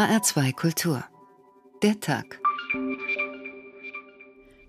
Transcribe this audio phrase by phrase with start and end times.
[0.00, 1.04] HR2 Kultur.
[1.82, 2.40] Der Tag.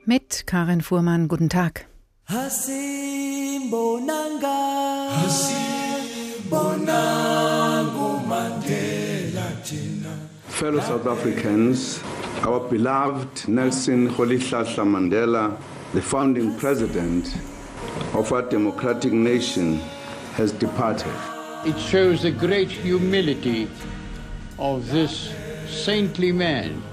[0.06, 1.88] Mit Karin Fuhrmann, guten Tag.
[10.50, 12.02] Fellow South Africans,
[12.46, 15.58] our beloved Nelson Rolihlahla Mandela,
[15.94, 17.34] the founding president
[18.14, 19.80] of our democratic nation,
[20.36, 21.14] has departed.
[21.66, 23.70] It shows the great humility
[24.62, 25.34] of this
[25.68, 26.84] saintly man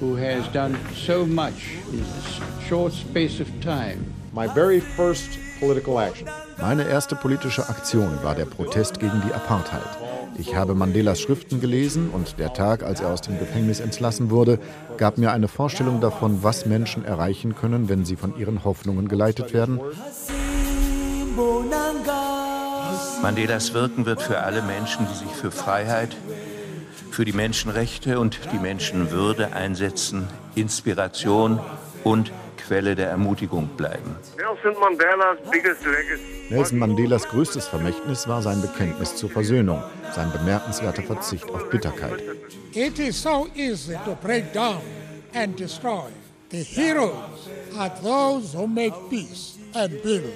[0.00, 0.76] who has done
[1.06, 4.04] so much in a short space of time.
[4.32, 6.26] My very first political action.
[6.60, 9.86] Meine erste politische Aktion war der Protest gegen die Apartheid.
[10.36, 14.58] Ich habe Mandelas Schriften gelesen und der Tag, als er aus dem Gefängnis entlassen wurde,
[14.96, 19.54] gab mir eine Vorstellung davon, was Menschen erreichen können, wenn sie von ihren Hoffnungen geleitet
[19.54, 19.78] werden.
[23.22, 26.16] Mandelas Wirken wird für alle Menschen, die sich für Freiheit,
[27.12, 31.60] für die Menschenrechte und die Menschenwürde einsetzen, Inspiration
[32.04, 34.16] und Quelle der Ermutigung bleiben.
[36.50, 39.82] Nelson Mandelas größtes Vermächtnis war sein Bekenntnis zur Versöhnung,
[40.14, 42.22] sein bemerkenswerter Verzicht auf Bitterkeit.
[42.72, 44.80] It is so easy to break down
[45.34, 46.08] and destroy.
[46.50, 47.48] The heroes
[47.78, 50.32] are those who make peace and build.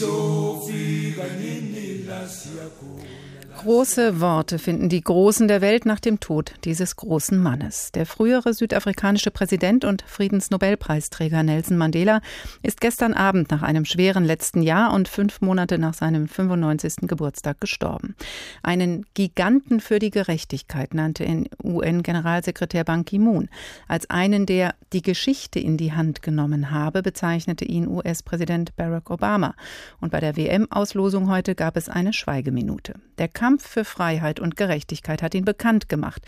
[0.00, 6.96] Sophie Vanini la siakula Große Worte finden die Großen der Welt nach dem Tod dieses
[6.96, 7.92] großen Mannes.
[7.92, 12.22] Der frühere südafrikanische Präsident und Friedensnobelpreisträger Nelson Mandela
[12.62, 17.08] ist gestern Abend nach einem schweren letzten Jahr und fünf Monate nach seinem 95.
[17.08, 18.14] Geburtstag gestorben.
[18.62, 23.48] Einen Giganten für die Gerechtigkeit nannte ihn UN-Generalsekretär Ban Ki-moon.
[23.88, 29.54] Als einen, der die Geschichte in die Hand genommen habe, bezeichnete ihn US-Präsident Barack Obama.
[30.00, 32.94] Und bei der WM-Auslosung heute gab es eine Schweigeminute.
[33.18, 36.20] Der Kampf für Freiheit und Gerechtigkeit hat ihn bekannt gemacht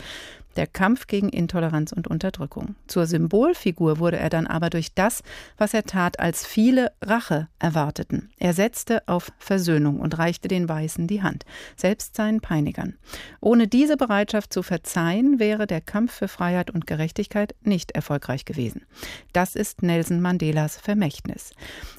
[0.55, 2.75] der Kampf gegen Intoleranz und Unterdrückung.
[2.87, 5.23] Zur Symbolfigur wurde er dann aber durch das,
[5.57, 8.29] was er tat, als viele Rache erwarteten.
[8.37, 12.95] Er setzte auf Versöhnung und reichte den Weißen die Hand, selbst seinen Peinigern.
[13.39, 18.85] Ohne diese Bereitschaft zu verzeihen, wäre der Kampf für Freiheit und Gerechtigkeit nicht erfolgreich gewesen.
[19.31, 21.51] Das ist Nelson Mandelas Vermächtnis.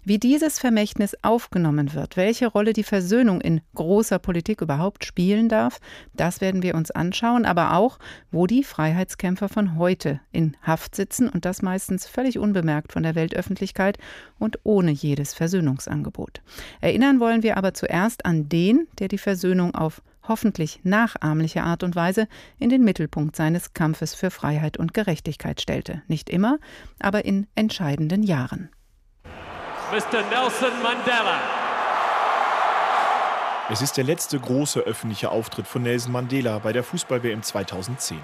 [0.05, 5.81] Wie dieses Vermächtnis aufgenommen wird, welche Rolle die Versöhnung in großer Politik überhaupt spielen darf,
[6.15, 7.99] das werden wir uns anschauen, aber auch,
[8.31, 13.15] wo die Freiheitskämpfer von heute in Haft sitzen und das meistens völlig unbemerkt von der
[13.15, 13.99] Weltöffentlichkeit
[14.39, 16.43] und ohne jedes Versöhnungsangebot.
[16.81, 21.97] Erinnern wollen wir aber zuerst an den, der die Versöhnung auf hoffentlich nachahmliche Art und
[21.97, 22.29] Weise
[22.59, 26.03] in den Mittelpunkt seines Kampfes für Freiheit und Gerechtigkeit stellte.
[26.09, 26.59] Nicht immer,
[26.99, 28.71] aber in entscheidenden Jahren.
[29.93, 30.23] Mr.
[30.31, 31.64] Nelson Mandela.
[33.71, 38.21] Es ist der letzte große öffentliche Auftritt von Nelson Mandela bei der Fußball-WM 2010.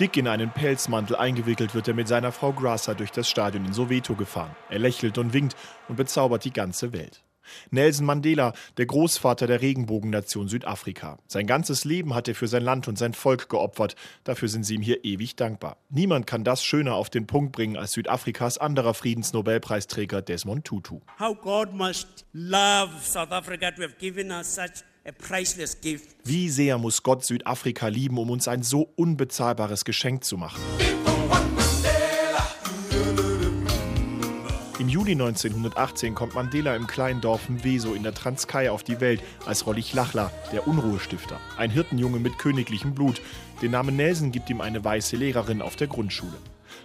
[0.00, 3.72] Dick in einen Pelzmantel eingewickelt wird er mit seiner Frau Grasser durch das Stadion in
[3.72, 4.56] Soweto gefahren.
[4.68, 5.54] Er lächelt und winkt
[5.86, 7.22] und bezaubert die ganze Welt.
[7.70, 11.18] Nelson Mandela, der Großvater der Regenbogennation Südafrika.
[11.26, 13.96] Sein ganzes Leben hat er für sein Land und sein Volk geopfert.
[14.24, 15.76] Dafür sind sie ihm hier ewig dankbar.
[15.88, 21.00] Niemand kann das schöner auf den Punkt bringen als Südafrikas anderer Friedensnobelpreisträger Desmond Tutu.
[21.18, 24.84] How God must love South Africa to have given us such
[26.24, 30.60] wie sehr muss Gott Südafrika lieben, um uns ein so unbezahlbares Geschenk zu machen?
[34.80, 39.22] Im Juli 1918 kommt Mandela im kleinen Dorf Mweso in der Transkei auf die Welt
[39.44, 41.38] als Rollich Lachler, der Unruhestifter.
[41.58, 43.20] Ein Hirtenjunge mit königlichem Blut.
[43.60, 46.32] Den Namen Nelson gibt ihm eine weiße Lehrerin auf der Grundschule.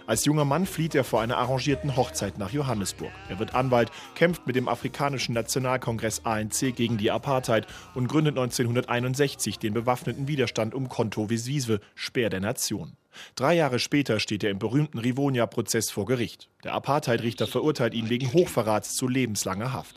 [0.06, 3.12] Als junger Mann flieht er vor einer arrangierten Hochzeit nach Johannesburg.
[3.30, 9.58] Er wird Anwalt, kämpft mit dem afrikanischen Nationalkongress ANC gegen die Apartheid und gründet 1961
[9.58, 12.92] den bewaffneten Widerstand um Konto Wiswieswe, Speer der Nation.
[13.34, 16.48] Drei Jahre später steht er im berühmten Rivonia-Prozess vor Gericht.
[16.64, 19.96] Der Apartheidrichter verurteilt ihn wegen Hochverrats zu lebenslanger Haft.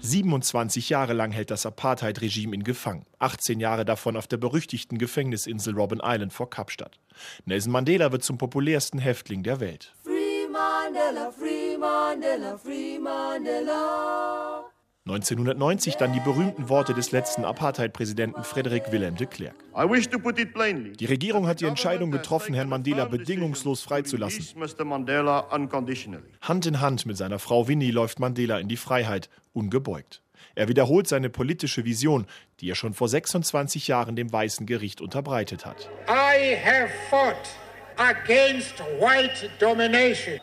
[0.00, 3.04] 27 Jahre lang hält das Apartheid-Regime ihn gefangen.
[3.18, 7.00] 18 Jahre davon auf der berüchtigten Gefängnisinsel Robben Island vor Kapstadt.
[7.44, 9.92] Nelson Mandela wird zum populärsten Häftling der Welt.
[10.04, 14.75] Free Mandela, free Mandela, free Mandela.
[15.06, 19.54] 1990 dann die berühmten Worte des letzten Apartheid-Präsidenten Frederick Willem de Klerk.
[20.98, 24.44] Die Regierung hat die Entscheidung getroffen, Herrn Mandela bedingungslos freizulassen.
[26.40, 30.22] Hand in Hand mit seiner Frau Winnie läuft Mandela in die Freiheit, ungebeugt.
[30.56, 32.26] Er wiederholt seine politische Vision,
[32.58, 35.88] die er schon vor 26 Jahren dem Weißen Gericht unterbreitet hat.
[36.08, 37.36] I have fought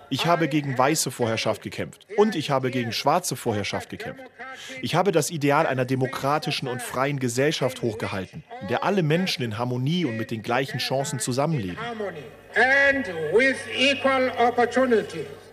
[0.10, 4.24] Ich habe gegen weiße Vorherrschaft gekämpft und ich habe gegen schwarze Vorherrschaft gekämpft.
[4.82, 9.58] Ich habe das Ideal einer demokratischen und freien Gesellschaft hochgehalten, in der alle Menschen in
[9.58, 11.78] Harmonie und mit den gleichen Chancen zusammenleben.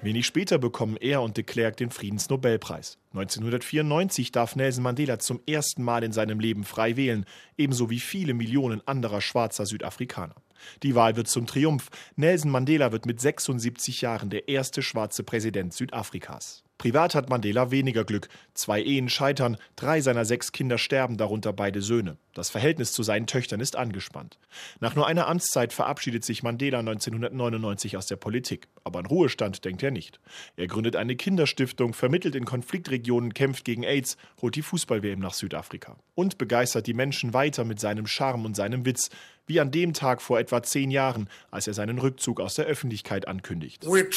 [0.03, 2.99] Wenig später bekommen er und de Klerk den Friedensnobelpreis.
[3.13, 7.25] 1994 darf Nelson Mandela zum ersten Mal in seinem Leben frei wählen,
[7.57, 10.35] ebenso wie viele Millionen anderer schwarzer Südafrikaner.
[10.83, 11.89] Die Wahl wird zum Triumph.
[12.17, 16.65] Nelson Mandela wird mit 76 Jahren der erste schwarze Präsident Südafrikas.
[16.81, 18.31] Privat hat Mandela weniger Glück.
[18.55, 22.17] Zwei Ehen scheitern, drei seiner sechs Kinder sterben, darunter beide Söhne.
[22.33, 24.39] Das Verhältnis zu seinen Töchtern ist angespannt.
[24.81, 28.69] Nach nur einer Amtszeit verabschiedet sich Mandela 1999 aus der Politik.
[28.83, 30.21] Aber an Ruhestand denkt er nicht.
[30.57, 35.99] Er gründet eine Kinderstiftung, vermittelt in Konfliktregionen, kämpft gegen AIDS, holt die Fußball-WM nach Südafrika.
[36.15, 39.11] Und begeistert die Menschen weiter mit seinem Charme und seinem Witz
[39.51, 43.27] wie an dem Tag vor etwa zehn Jahren, als er seinen Rückzug aus der Öffentlichkeit
[43.27, 43.85] ankündigt.
[43.85, 44.09] Wir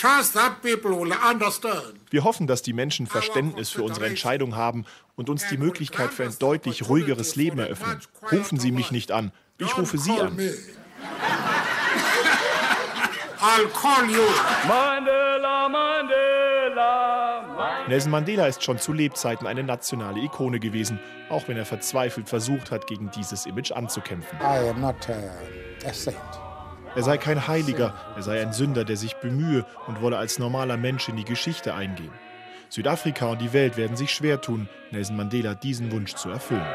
[2.24, 4.86] hoffen, dass die Menschen Verständnis für unsere Entscheidung haben
[5.16, 8.00] und uns die Möglichkeit für ein deutlich ruhigeres Leben eröffnen.
[8.32, 10.38] Rufen Sie mich nicht an, ich rufe Sie an.
[13.44, 14.24] I'll call you.
[14.68, 16.23] Mandela, Mandela,
[17.88, 21.00] Nelson Mandela ist schon zu Lebzeiten eine nationale Ikone gewesen,
[21.30, 24.40] auch wenn er verzweifelt versucht hat, gegen dieses Image anzukämpfen.
[26.96, 30.78] Er sei kein Heiliger, er sei ein Sünder, der sich bemühe und wolle als normaler
[30.78, 32.12] Mensch in die Geschichte eingehen.
[32.70, 36.66] Südafrika und die Welt werden sich schwer tun, Nelson Mandela diesen Wunsch zu erfüllen.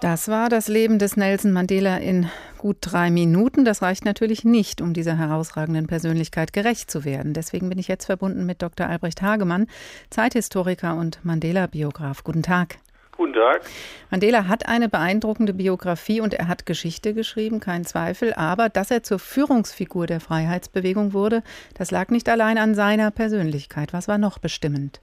[0.00, 3.64] Das war das Leben des Nelson Mandela in gut drei Minuten.
[3.64, 7.32] Das reicht natürlich nicht, um dieser herausragenden Persönlichkeit gerecht zu werden.
[7.32, 8.86] Deswegen bin ich jetzt verbunden mit Dr.
[8.86, 9.66] Albrecht Hagemann,
[10.10, 12.24] Zeithistoriker und Mandela-Biograf.
[12.24, 12.76] Guten Tag.
[13.16, 13.62] Guten Tag.
[14.10, 18.34] Mandela hat eine beeindruckende Biografie und er hat Geschichte geschrieben, kein Zweifel.
[18.34, 21.42] Aber dass er zur Führungsfigur der Freiheitsbewegung wurde,
[21.78, 23.94] das lag nicht allein an seiner Persönlichkeit.
[23.94, 25.00] Was war noch bestimmend?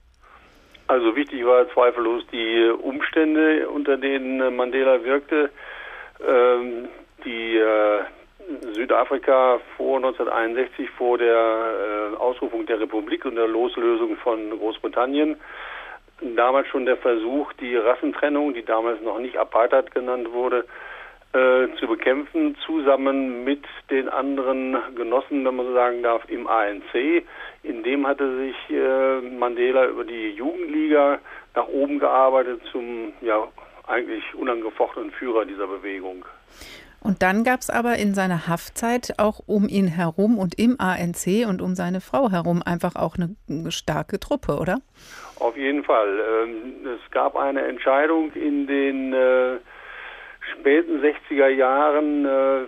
[0.88, 5.50] Also wichtig war zweifellos die Umstände, unter denen Mandela wirkte.
[6.28, 6.90] Ähm,
[7.26, 8.04] die äh,
[8.74, 15.38] Südafrika vor 1961, vor der äh, Ausrufung der Republik und der Loslösung von Großbritannien,
[16.36, 20.66] damals schon der Versuch, die Rassentrennung, die damals noch nicht Apartheid genannt wurde,
[21.34, 27.24] äh, zu bekämpfen, zusammen mit den anderen Genossen, wenn man so sagen darf, im ANC.
[27.64, 31.20] In dem hatte sich äh, Mandela über die Jugendliga
[31.56, 33.48] nach oben gearbeitet zum ja
[33.88, 36.26] eigentlich unangefochtenen Führer dieser Bewegung.
[37.04, 41.46] Und dann gab es aber in seiner Haftzeit auch um ihn herum und im ANC
[41.48, 44.80] und um seine Frau herum einfach auch eine starke Truppe, oder?
[45.40, 46.20] Auf jeden Fall.
[46.48, 49.58] Ähm, es gab eine Entscheidung in den äh,
[50.54, 52.68] späten 60er Jahren äh,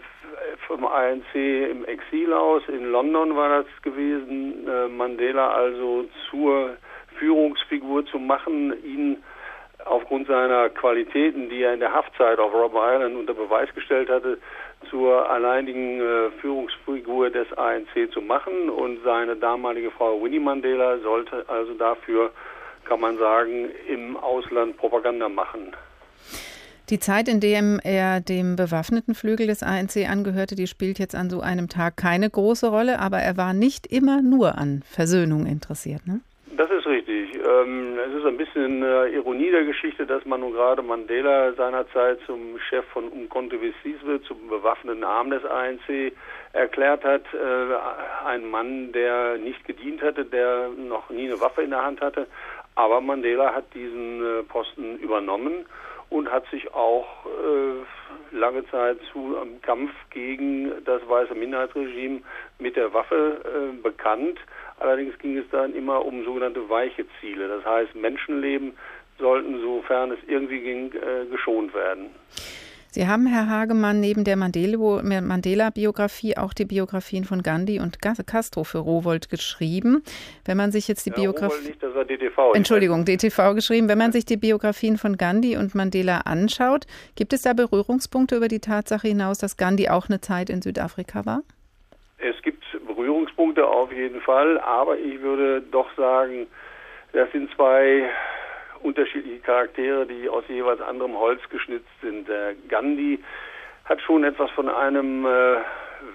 [0.67, 2.63] vom ANC im Exil aus.
[2.67, 6.75] In London war das gewesen, äh, Mandela also zur
[7.17, 9.23] Führungsfigur zu machen, ihn
[9.85, 14.37] aufgrund seiner Qualitäten, die er in der Haftzeit auf Robben Island unter Beweis gestellt hatte,
[14.89, 18.69] zur alleinigen äh, Führungsfigur des ANC zu machen.
[18.69, 22.31] Und seine damalige Frau Winnie Mandela sollte also dafür,
[22.85, 25.75] kann man sagen, im Ausland Propaganda machen.
[26.89, 31.31] Die Zeit, in der er dem bewaffneten Flügel des ANC angehörte, die spielt jetzt an
[31.31, 36.05] so einem Tag keine große Rolle, aber er war nicht immer nur an Versöhnung interessiert.
[36.05, 36.21] Ne?
[36.57, 37.35] Das ist richtig.
[37.35, 42.19] Ähm, es ist ein bisschen äh, Ironie der Geschichte, dass man nun gerade Mandela seinerzeit
[42.25, 43.73] zum Chef von Umkhonto we
[44.21, 46.13] zum bewaffneten Arm des ANC,
[46.53, 47.23] erklärt hat.
[47.33, 51.99] Äh, ein Mann, der nicht gedient hatte, der noch nie eine Waffe in der Hand
[51.99, 52.27] hatte.
[52.75, 55.65] Aber Mandela hat diesen äh, Posten übernommen
[56.09, 57.25] und hat sich auch
[58.31, 62.21] lange Zeit zu einem Kampf gegen das weiße Minderheitsregime
[62.59, 64.37] mit der Waffe bekannt.
[64.79, 67.47] Allerdings ging es dann immer um sogenannte weiche Ziele.
[67.47, 68.73] Das heißt, Menschenleben
[69.19, 72.09] sollten, sofern es irgendwie ging, äh, geschont werden.
[72.95, 78.77] Sie haben, Herr Hagemann, neben der Mandela-Biografie auch die Biografien von Gandhi und Castro für
[78.77, 80.01] Rowold geschrieben.
[80.45, 81.67] Wenn man sich jetzt die ja, Biografie.
[81.67, 82.53] Nicht, das war DTV.
[82.53, 83.89] Entschuldigung, DTV geschrieben.
[83.89, 88.47] Wenn man sich die Biografien von Gandhi und Mandela anschaut, gibt es da Berührungspunkte über
[88.47, 91.41] die Tatsache hinaus, dass Gandhi auch eine Zeit in Südafrika war?
[92.95, 96.47] Berührungspunkte auf jeden Fall, aber ich würde doch sagen,
[97.13, 98.09] das sind zwei
[98.81, 102.27] unterschiedliche Charaktere, die aus jeweils anderem Holz geschnitzt sind.
[102.27, 103.19] Der Gandhi
[103.85, 105.57] hat schon etwas von einem äh,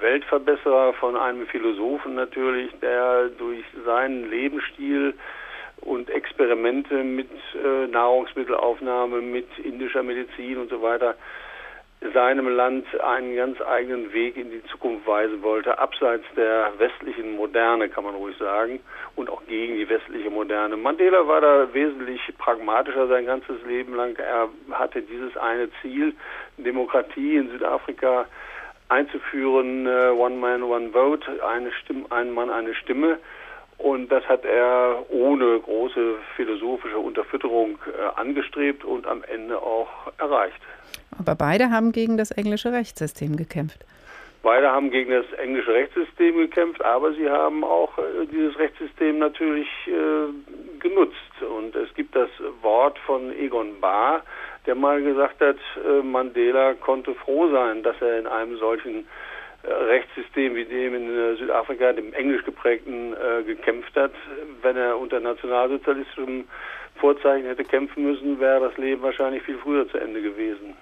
[0.00, 5.14] Weltverbesserer, von einem Philosophen natürlich, der durch seinen Lebensstil
[5.82, 11.14] und Experimente mit äh, Nahrungsmittelaufnahme, mit indischer Medizin und so weiter
[12.14, 17.90] seinem Land einen ganz eigenen Weg in die Zukunft weisen wollte, abseits der westlichen Moderne,
[17.90, 18.80] kann man ruhig sagen,
[19.16, 20.78] und auch gegen die westliche Moderne.
[20.78, 24.16] Mandela war da wesentlich pragmatischer sein ganzes Leben lang.
[24.16, 26.14] Er hatte dieses eine Ziel,
[26.56, 28.24] Demokratie in Südafrika
[28.88, 33.18] einzuführen, uh, One Man, One Vote, eine Stimme, ein Mann, eine Stimme.
[33.76, 39.88] Und das hat er ohne große philosophische Unterfütterung äh, angestrebt und am Ende auch
[40.18, 40.60] erreicht.
[41.18, 43.84] Aber beide haben gegen das englische Rechtssystem gekämpft.
[44.42, 49.68] Beide haben gegen das englische Rechtssystem gekämpft, aber sie haben auch äh, dieses Rechtssystem natürlich
[49.86, 51.42] äh, genutzt.
[51.42, 52.30] Und es gibt das
[52.62, 54.22] Wort von Egon Bahr,
[54.64, 59.06] der mal gesagt hat, äh, Mandela konnte froh sein, dass er in einem solchen
[59.62, 63.14] äh, Rechtssystem wie dem in äh, Südafrika, dem englisch geprägten,
[63.46, 64.12] gekämpft hat.
[64.62, 66.44] Wenn er unter nationalsozialistischem
[66.96, 70.74] Vorzeichen hätte kämpfen müssen, wäre das Leben wahrscheinlich viel früher zu Ende gewesen.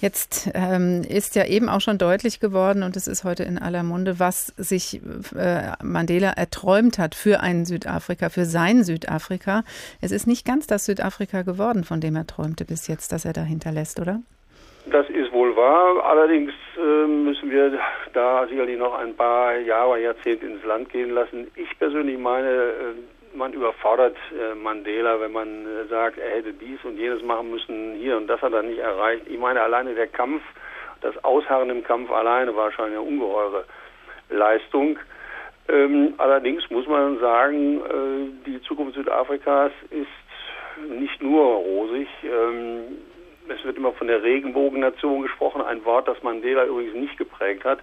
[0.00, 3.82] Jetzt ähm, ist ja eben auch schon deutlich geworden, und es ist heute in aller
[3.82, 5.00] Munde, was sich
[5.34, 9.62] äh, Mandela erträumt hat für ein Südafrika, für sein Südafrika.
[10.02, 13.32] Es ist nicht ganz das Südafrika geworden, von dem er träumte bis jetzt, das er
[13.32, 14.20] da hinterlässt, oder?
[14.90, 16.04] Das ist wohl wahr.
[16.04, 17.78] Allerdings äh, müssen wir
[18.12, 21.46] da sicherlich noch ein paar Jahre, Jahrzehnte ins Land gehen lassen.
[21.56, 22.94] Ich persönlich meine, äh,
[23.34, 27.94] man überfordert äh, Mandela, wenn man äh, sagt, er hätte dies und jenes machen müssen
[27.94, 29.26] hier und das hat er nicht erreicht.
[29.26, 30.42] Ich meine, alleine der Kampf,
[31.00, 33.64] das Ausharren im Kampf alleine war schon eine ungeheure
[34.30, 34.98] Leistung.
[35.68, 42.08] Ähm, allerdings muss man sagen, äh, die Zukunft Südafrikas ist nicht nur rosig.
[42.22, 42.98] Ähm,
[43.48, 47.80] es wird immer von der Regenbogennation gesprochen, ein Wort, das Mandela übrigens nicht geprägt hat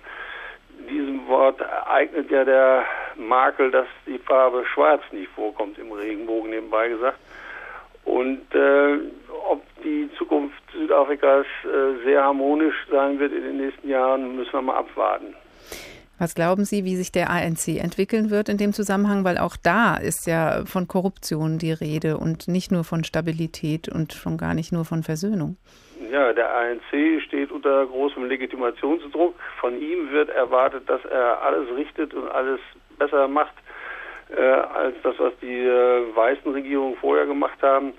[0.88, 2.86] diesem Wort eignet ja der
[3.16, 7.20] Makel, dass die Farbe schwarz nicht vorkommt im Regenbogen, nebenbei gesagt.
[8.04, 8.98] Und äh,
[9.50, 14.62] ob die Zukunft Südafrikas äh, sehr harmonisch sein wird in den nächsten Jahren, müssen wir
[14.62, 15.36] mal abwarten.
[16.18, 19.24] Was glauben Sie, wie sich der ANC entwickeln wird in dem Zusammenhang?
[19.24, 24.14] Weil auch da ist ja von Korruption die Rede und nicht nur von Stabilität und
[24.14, 25.58] schon gar nicht nur von Versöhnung.
[26.10, 29.36] Ja, der ANC steht unter großem Legitimationsdruck.
[29.60, 32.60] Von ihm wird erwartet, dass er alles richtet und alles
[32.98, 33.53] besser macht
[34.36, 37.93] äh, als das, was die äh, weißen Regierungen vorher gemacht haben.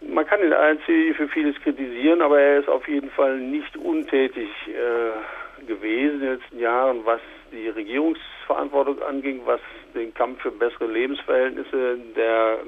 [0.00, 0.84] Man kann den ANC
[1.14, 6.32] für vieles kritisieren, aber er ist auf jeden Fall nicht untätig äh, gewesen in den
[6.38, 7.20] letzten Jahren, was
[7.52, 9.60] die Regierungsverantwortung anging, was
[9.94, 12.58] den Kampf für bessere Lebensverhältnisse der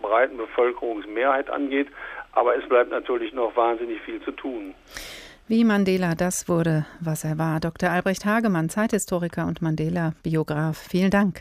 [0.00, 1.88] breiten Bevölkerungsmehrheit angeht.
[2.32, 4.74] Aber es bleibt natürlich noch wahnsinnig viel zu tun.
[5.48, 7.58] Wie Mandela das wurde, was er war.
[7.58, 7.90] Dr.
[7.90, 10.76] Albrecht Hagemann, Zeithistoriker und Mandela-Biograf.
[10.76, 11.40] Vielen Dank.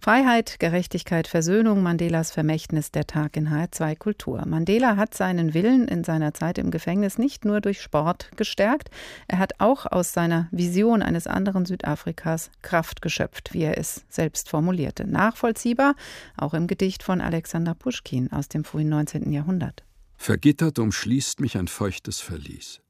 [0.00, 4.44] Freiheit, Gerechtigkeit, Versöhnung, Mandelas Vermächtnis, der Tag in H2 Kultur.
[4.46, 8.90] Mandela hat seinen Willen in seiner Zeit im Gefängnis nicht nur durch Sport gestärkt,
[9.26, 14.48] er hat auch aus seiner Vision eines anderen Südafrikas Kraft geschöpft, wie er es selbst
[14.48, 15.04] formulierte.
[15.06, 15.96] Nachvollziehbar,
[16.36, 19.32] auch im Gedicht von Alexander Puschkin aus dem frühen 19.
[19.32, 19.82] Jahrhundert.
[20.18, 22.80] Vergittert umschließt mich ein feuchtes Verlies.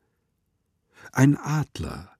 [1.12, 2.10] Ein Adler,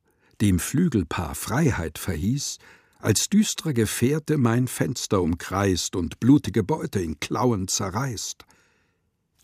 [0.40, 2.58] dem Flügelpaar Freiheit verhieß,
[2.98, 8.44] als düstrer Gefährte mein Fenster umkreist und blutige Beute in Klauen zerreißt.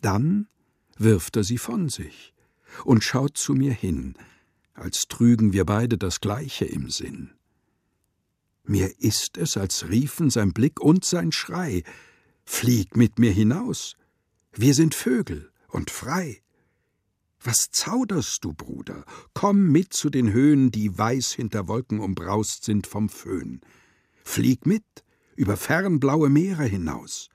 [0.00, 0.49] Dann
[0.97, 2.35] wirft er sie von sich
[2.85, 4.14] und schaut zu mir hin,
[4.75, 7.33] als trügen wir beide das Gleiche im Sinn.
[8.64, 11.83] Mir ist es, als riefen sein Blick und sein Schrei,
[12.44, 13.97] Flieg mit mir hinaus,
[14.52, 16.40] wir sind Vögel, und frei.
[17.43, 19.04] Was zauderst du, Bruder?
[19.35, 23.61] Komm mit zu den Höhen, die weiß hinter Wolken umbraust sind vom Föhn.
[24.23, 24.85] Flieg mit
[25.37, 27.28] über fernblaue Meere hinaus,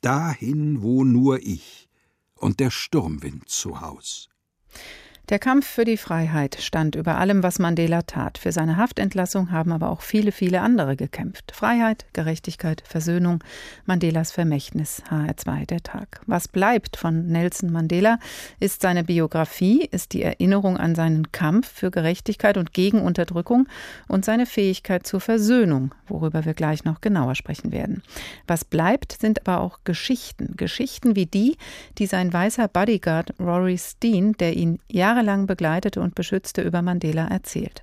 [0.00, 1.88] dahin, wo nur ich
[2.34, 4.28] und der Sturmwind zu Haus.
[5.30, 8.36] Der Kampf für die Freiheit stand über allem, was Mandela tat.
[8.36, 11.52] Für seine Haftentlassung haben aber auch viele, viele andere gekämpft.
[11.54, 13.42] Freiheit, Gerechtigkeit, Versöhnung,
[13.86, 16.20] Mandelas Vermächtnis, HR2 der Tag.
[16.26, 18.18] Was bleibt von Nelson Mandela
[18.60, 23.66] ist seine Biografie, ist die Erinnerung an seinen Kampf für Gerechtigkeit und gegen Unterdrückung
[24.08, 28.02] und seine Fähigkeit zur Versöhnung, worüber wir gleich noch genauer sprechen werden.
[28.46, 30.54] Was bleibt, sind aber auch Geschichten.
[30.58, 31.56] Geschichten wie die,
[31.96, 37.26] die sein weißer Bodyguard Rory Steen, der ihn Jahre jahrelang begleitete und beschützte, über Mandela
[37.28, 37.82] erzählt.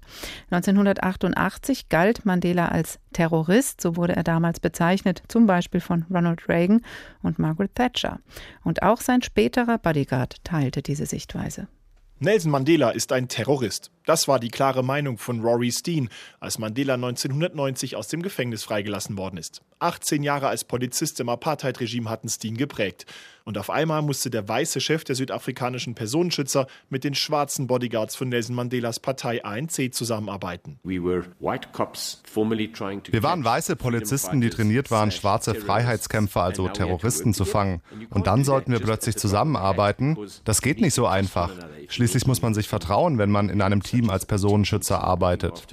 [0.50, 6.82] 1988 galt Mandela als Terrorist, so wurde er damals bezeichnet, zum Beispiel von Ronald Reagan
[7.22, 8.20] und Margaret Thatcher.
[8.64, 11.68] Und auch sein späterer Bodyguard teilte diese Sichtweise.
[12.20, 13.92] Nelson Mandela ist ein Terrorist.
[14.06, 19.18] Das war die klare Meinung von Rory Steen, als Mandela 1990 aus dem Gefängnis freigelassen
[19.18, 19.62] worden ist.
[19.80, 23.06] 18 Jahre als Polizist im Apartheid-Regime hatten Steen geprägt.
[23.44, 28.30] Und auf einmal musste der weiße Chef der südafrikanischen Personenschützer mit den schwarzen Bodyguards von
[28.30, 30.80] Nelson Mandelas Partei ANC zusammenarbeiten.
[30.84, 31.26] Wir
[33.24, 37.82] waren weiße Polizisten, die trainiert waren, schwarze Freiheitskämpfer, also Terroristen zu fangen.
[38.10, 40.18] Und dann sollten wir plötzlich zusammenarbeiten.
[40.44, 41.52] Das geht nicht so einfach.
[41.88, 45.68] Schließlich muss man sich vertrauen, wenn man in einem Team als Personenschützer arbeitet.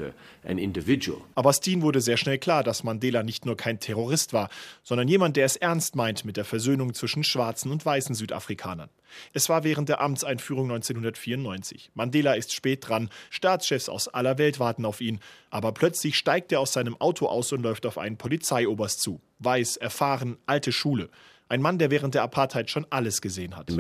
[1.35, 4.49] Aber Steen wurde sehr schnell klar, dass Mandela nicht nur kein Terrorist war,
[4.83, 8.89] sondern jemand, der es ernst meint mit der Versöhnung zwischen schwarzen und weißen Südafrikanern.
[9.33, 11.91] Es war während der Amtseinführung 1994.
[11.95, 15.21] Mandela ist spät dran, Staatschefs aus aller Welt warten auf ihn,
[15.51, 19.21] aber plötzlich steigt er aus seinem Auto aus und läuft auf einen Polizeioberst zu.
[19.39, 21.09] Weiß, erfahren, alte Schule.
[21.51, 23.71] Ein Mann, der während der Apartheid schon alles gesehen hat.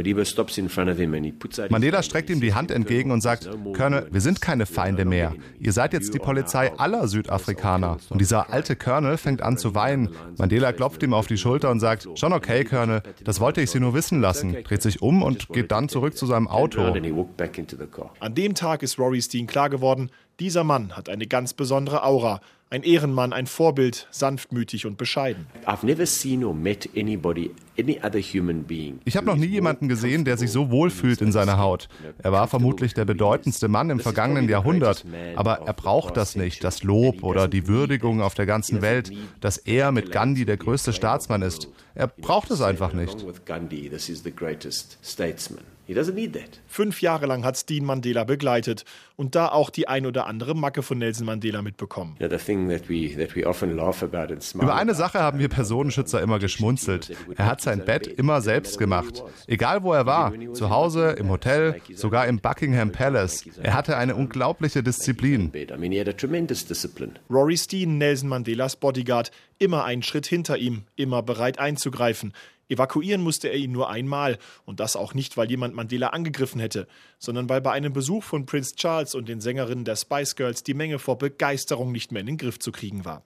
[1.70, 5.34] Mandela streckt ihm die Hand entgegen und sagt, Colonel, wir sind keine Feinde mehr.
[5.60, 7.98] Ihr seid jetzt die Polizei aller Südafrikaner.
[8.08, 10.08] Und dieser alte Colonel fängt an zu weinen.
[10.38, 13.80] Mandela klopft ihm auf die Schulter und sagt, schon okay, Colonel, das wollte ich Sie
[13.80, 14.56] nur wissen lassen.
[14.64, 16.80] Dreht sich um und geht dann zurück zu seinem Auto.
[18.20, 20.10] An dem Tag ist Rory Steen klar geworden,
[20.40, 22.40] dieser Mann hat eine ganz besondere Aura.
[22.70, 25.46] Ein Ehrenmann, ein Vorbild, sanftmütig und bescheiden.
[29.06, 31.88] Ich habe noch nie jemanden gesehen, der sich so wohlfühlt in seiner Haut.
[32.18, 36.82] Er war vermutlich der bedeutendste Mann im vergangenen Jahrhundert, aber er braucht das nicht, das
[36.82, 41.40] Lob oder die Würdigung auf der ganzen Welt, dass er mit Gandhi der größte Staatsmann
[41.40, 41.68] ist.
[41.94, 43.24] Er braucht es einfach nicht.
[46.66, 48.84] Fünf Jahre lang hat Steen Mandela begleitet
[49.16, 52.16] und da auch die ein oder andere Macke von Nelson Mandela mitbekommen.
[52.18, 52.38] Über
[54.74, 57.16] eine Sache haben wir Personenschützer immer geschmunzelt.
[57.36, 59.24] Er hat sein Bett immer selbst gemacht.
[59.46, 63.44] Egal wo er war, zu Hause, im Hotel, sogar im Buckingham Palace.
[63.62, 65.50] Er hatte eine unglaubliche Disziplin.
[67.30, 72.34] Rory Steen, Nelson Mandelas Bodyguard, immer einen Schritt hinter ihm, immer bereit einzugreifen.
[72.68, 76.86] Evakuieren musste er ihn nur einmal, und das auch nicht, weil jemand Mandela angegriffen hätte,
[77.18, 80.74] sondern weil bei einem Besuch von Prince Charles und den Sängerinnen der Spice Girls die
[80.74, 83.22] Menge vor Begeisterung nicht mehr in den Griff zu kriegen war.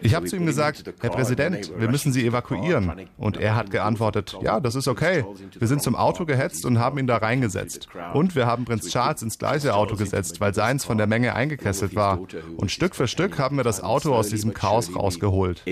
[0.00, 3.08] Ich habe zu ihm gesagt, Herr Präsident, wir müssen Sie evakuieren.
[3.16, 5.24] Und er hat geantwortet, ja, das ist okay.
[5.58, 7.88] Wir sind zum Auto gehetzt und haben ihn da reingesetzt.
[8.14, 11.94] Und wir haben Prinz Charles ins gleiche Auto gesetzt, weil seins von der Menge eingekesselt
[11.94, 12.20] war.
[12.56, 15.62] Und Stück für Stück haben wir das Auto aus diesem Chaos rausgeholt.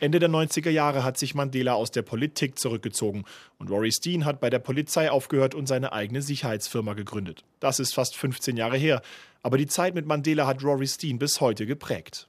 [0.00, 3.24] Ende der 90er Jahre hat sich Mandela aus der Politik zurückgezogen
[3.58, 7.44] und Rory Steen hat bei der Polizei aufgehört und seine eigene Sicherheitsfirma gegründet.
[7.60, 9.00] Das ist fast 15 Jahre her,
[9.42, 12.28] aber die Zeit mit Mandela hat Rory Steen bis heute geprägt.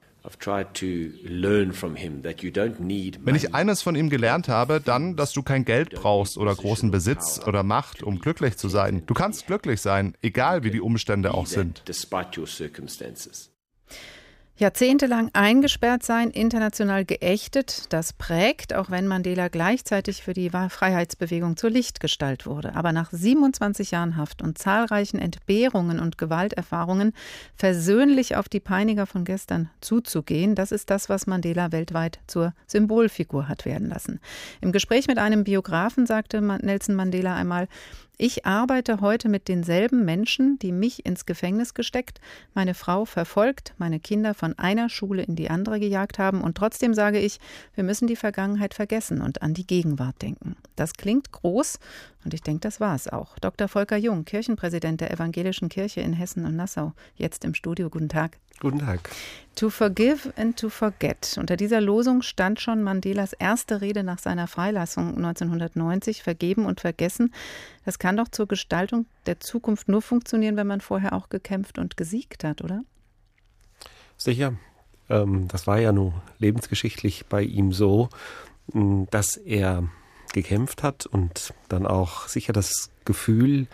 [3.22, 6.90] Wenn ich eines von ihm gelernt habe, dann, dass du kein Geld brauchst oder großen
[6.90, 9.02] Besitz oder Macht, um glücklich zu sein.
[9.04, 11.82] Du kannst glücklich sein, egal wie die Umstände auch sind.
[14.56, 21.70] Jahrzehntelang eingesperrt sein, international geächtet, das prägt, auch wenn Mandela gleichzeitig für die Freiheitsbewegung zur
[21.70, 22.76] Lichtgestalt wurde.
[22.76, 27.14] Aber nach 27 Jahren Haft und zahlreichen Entbehrungen und Gewalterfahrungen
[27.56, 33.48] versöhnlich auf die Peiniger von gestern zuzugehen, das ist das, was Mandela weltweit zur Symbolfigur
[33.48, 34.20] hat werden lassen.
[34.60, 37.66] Im Gespräch mit einem Biografen sagte Nelson Mandela einmal,
[38.16, 42.20] ich arbeite heute mit denselben Menschen, die mich ins Gefängnis gesteckt,
[42.54, 46.94] meine Frau verfolgt, meine Kinder von einer Schule in die andere gejagt haben und trotzdem
[46.94, 47.40] sage ich,
[47.74, 50.56] wir müssen die Vergangenheit vergessen und an die Gegenwart denken.
[50.76, 51.80] Das klingt groß
[52.24, 53.38] und ich denke, das war es auch.
[53.40, 53.68] Dr.
[53.68, 57.90] Volker Jung, Kirchenpräsident der Evangelischen Kirche in Hessen und Nassau, jetzt im Studio.
[57.90, 58.38] Guten Tag.
[58.60, 59.10] Guten Tag.
[59.56, 61.36] To forgive and to forget.
[61.38, 66.22] Unter dieser Losung stand schon Mandelas erste Rede nach seiner Freilassung 1990.
[66.22, 67.32] Vergeben und vergessen.
[67.84, 71.96] Das kann doch zur Gestaltung der Zukunft nur funktionieren, wenn man vorher auch gekämpft und
[71.96, 72.82] gesiegt hat, oder?
[74.18, 74.58] Sicher.
[75.08, 78.10] Ähm, das war ja nun lebensgeschichtlich bei ihm so,
[79.10, 79.88] dass er
[80.34, 83.68] gekämpft hat und dann auch sicher das Gefühl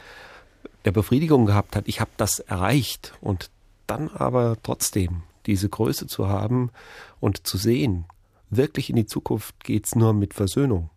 [0.85, 3.51] der Befriedigung gehabt hat, ich habe das erreicht und
[3.89, 6.71] dann aber trotzdem diese Größe zu haben
[7.19, 8.05] und zu sehen,
[8.49, 10.89] wirklich in die Zukunft geht's nur mit Versöhnung.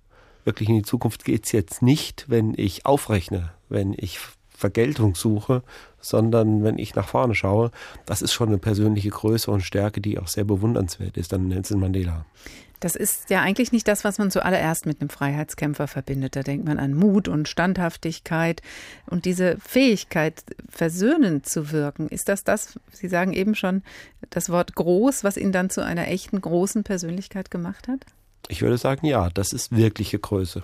[0.43, 5.63] Wirklich in die Zukunft geht's jetzt nicht, wenn ich aufrechne, wenn ich Vergeltung suche,
[5.99, 7.71] sondern wenn ich nach vorne schaue,
[8.06, 11.79] das ist schon eine persönliche Größe und Stärke, die auch sehr bewundernswert ist an Nelson
[11.79, 12.25] Mandela.
[12.79, 16.36] Das ist ja eigentlich nicht das, was man zuallererst mit einem Freiheitskämpfer verbindet.
[16.36, 18.62] Da denkt man an Mut und Standhaftigkeit
[19.06, 22.10] und diese Fähigkeit, versöhnend zu wirken.
[22.10, 23.84] Ist das das, Sie sagen eben schon,
[24.29, 28.06] das Wort groß, was ihn dann zu einer echten großen Persönlichkeit gemacht hat?
[28.47, 30.63] Ich würde sagen, ja, das ist wirkliche Größe.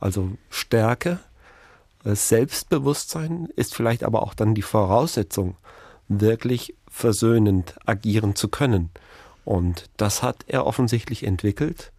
[0.00, 1.20] Also Stärke,
[2.04, 5.56] äh, Selbstbewusstsein ist vielleicht aber auch dann die Voraussetzung,
[6.08, 8.90] wirklich versöhnend agieren zu können.
[9.44, 11.92] Und das hat er offensichtlich entwickelt.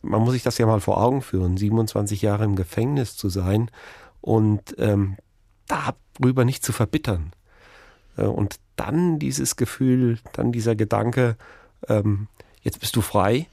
[0.00, 3.70] Man muss sich das ja mal vor Augen führen, 27 Jahre im Gefängnis zu sein
[4.20, 5.16] und ähm,
[5.66, 7.32] darüber nicht zu verbittern.
[8.16, 11.36] Äh, und dann dieses Gefühl, dann dieser Gedanke,
[11.88, 12.28] ähm,
[12.62, 13.46] jetzt bist du frei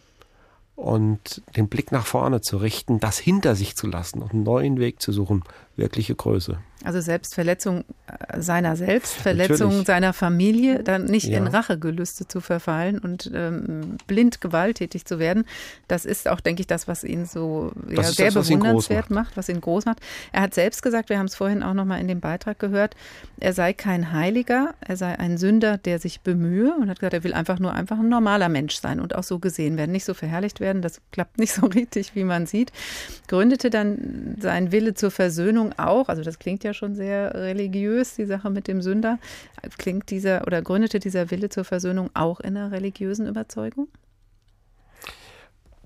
[0.79, 4.79] und den Blick nach vorne zu richten, das hinter sich zu lassen und einen neuen
[4.79, 5.43] Weg zu suchen,
[5.79, 6.59] wirkliche Größe.
[6.83, 9.87] Also Selbstverletzung äh, seiner Selbstverletzung Natürlich.
[9.87, 11.37] seiner Familie, dann nicht ja.
[11.37, 15.43] in Rachegelüste zu verfallen und ähm, blind gewalttätig zu werden.
[15.89, 19.27] Das ist auch, denke ich, das, was ihn so ja, sehr das, bewundernswert macht.
[19.27, 19.99] macht, was ihn groß macht.
[20.31, 22.95] Er hat selbst gesagt, wir haben es vorhin auch nochmal in dem Beitrag gehört,
[23.41, 27.23] er sei kein Heiliger, er sei ein Sünder, der sich bemühe und hat gesagt, er
[27.25, 30.13] will einfach nur einfach ein normaler Mensch sein und auch so gesehen werden, nicht so
[30.13, 30.81] verherrlicht werden.
[30.81, 32.71] Das klappt nicht so richtig, wie man sieht.
[33.27, 38.15] Gründete dann sein Wille zur Versöhnung auch, also das klingt ja ja schon sehr religiös,
[38.15, 39.19] die Sache mit dem Sünder.
[39.77, 43.87] Klingt dieser oder gründete dieser Wille zur Versöhnung auch in einer religiösen Überzeugung?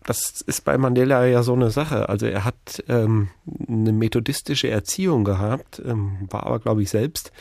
[0.06, 2.10] das ist bei Mandela ja so eine Sache.
[2.10, 3.30] Also er hat ähm,
[3.70, 7.32] eine methodistische Erziehung gehabt, ähm, war aber, glaube ich, selbst,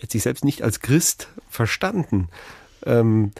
[0.00, 2.28] hat sich selbst nicht als Christ verstanden.
[2.86, 3.32] Ähm,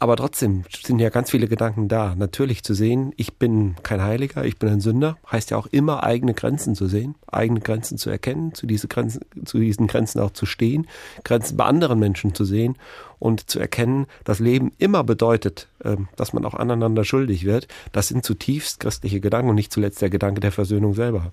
[0.00, 2.14] aber trotzdem sind ja ganz viele Gedanken da.
[2.14, 6.02] Natürlich zu sehen, ich bin kein Heiliger, ich bin ein Sünder, heißt ja auch immer
[6.02, 10.30] eigene Grenzen zu sehen, eigene Grenzen zu erkennen, zu, diese Grenzen, zu diesen Grenzen auch
[10.30, 10.86] zu stehen,
[11.22, 12.78] Grenzen bei anderen Menschen zu sehen
[13.18, 17.68] und zu erkennen, dass Leben immer bedeutet, ähm, dass man auch aneinander schuldig wird.
[17.92, 21.30] Das sind zutiefst christliche Gedanken und nicht zuletzt der Gedanke der Versöhnung selber.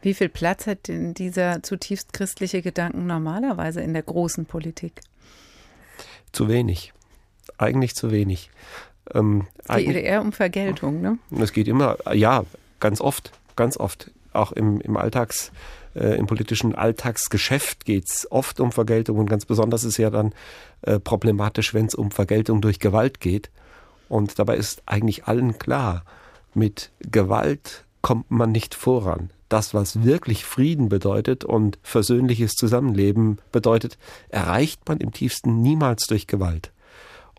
[0.00, 5.00] Wie viel Platz hat denn dieser zutiefst christliche Gedanken normalerweise in der großen Politik?
[6.30, 6.92] Zu wenig
[7.58, 8.50] eigentlich zu wenig.
[9.14, 11.18] Ähm, es geht eher um Vergeltung, ne?
[11.38, 12.44] Es geht immer, ja,
[12.80, 14.10] ganz oft, ganz oft.
[14.32, 15.50] Auch im, im Alltags,
[15.94, 20.34] äh, im politischen Alltagsgeschäft geht es oft um Vergeltung und ganz besonders ist ja dann
[20.82, 23.50] äh, problematisch, wenn es um Vergeltung durch Gewalt geht.
[24.08, 26.04] Und dabei ist eigentlich allen klar,
[26.54, 29.30] mit Gewalt kommt man nicht voran.
[29.48, 33.96] Das, was wirklich Frieden bedeutet und versöhnliches Zusammenleben bedeutet,
[34.28, 36.72] erreicht man im tiefsten niemals durch Gewalt.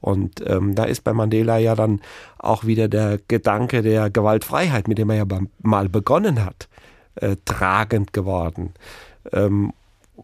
[0.01, 2.01] Und ähm, da ist bei Mandela ja dann
[2.37, 5.25] auch wieder der Gedanke der Gewaltfreiheit, mit dem er ja
[5.61, 6.67] mal begonnen hat,
[7.15, 8.73] äh, tragend geworden.
[9.31, 9.73] Ähm,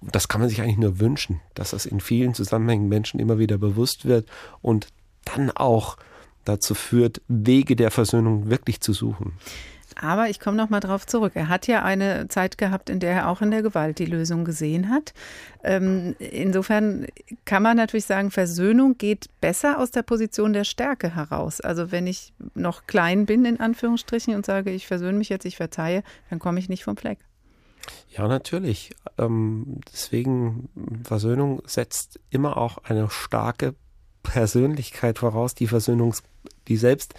[0.01, 3.57] das kann man sich eigentlich nur wünschen, dass das in vielen Zusammenhängen Menschen immer wieder
[3.57, 4.27] bewusst wird
[4.62, 4.88] und
[5.25, 5.97] dann auch
[6.45, 9.33] dazu führt, Wege der Versöhnung wirklich zu suchen.
[9.99, 11.34] Aber ich komme noch mal drauf zurück.
[11.36, 14.45] Er hat ja eine Zeit gehabt, in der er auch in der Gewalt die Lösung
[14.45, 15.13] gesehen hat.
[15.63, 17.08] Ähm, insofern
[17.45, 21.62] kann man natürlich sagen, Versöhnung geht besser aus der Position der Stärke heraus.
[21.62, 25.58] Also wenn ich noch klein bin, in Anführungsstrichen, und sage, ich versöhne mich jetzt, ich
[25.58, 27.19] verzeihe, dann komme ich nicht vom Fleck.
[28.10, 28.91] Ja, natürlich.
[29.17, 30.69] Ähm, deswegen,
[31.03, 33.75] Versöhnung setzt immer auch eine starke
[34.23, 36.23] Persönlichkeit voraus, die Versöhnungs
[36.67, 37.13] die selbst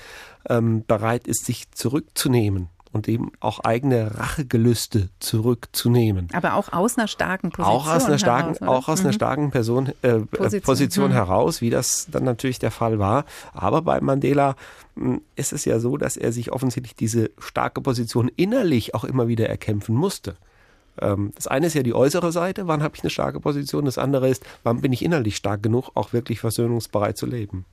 [0.49, 6.29] ähm, bereit ist, sich zurückzunehmen und eben auch eigene Rachegelüste zurückzunehmen.
[6.33, 7.77] Aber auch aus einer starken Position.
[7.77, 9.07] Auch aus einer starken, heraus, auch aus mhm.
[9.07, 11.15] einer starken Person, äh, Position, Position mhm.
[11.15, 13.25] heraus, wie das dann natürlich der Fall war.
[13.53, 14.55] Aber bei Mandela
[14.95, 19.05] mh, hm, ist es ja so, dass er sich offensichtlich diese starke Position innerlich auch
[19.05, 20.37] immer wieder erkämpfen musste.
[21.01, 23.85] Ähm, das eine ist ja die äußere Seite, wann habe ich eine starke Position?
[23.85, 27.65] Das andere ist, wann bin ich innerlich stark genug, auch wirklich versöhnungsbereit zu leben.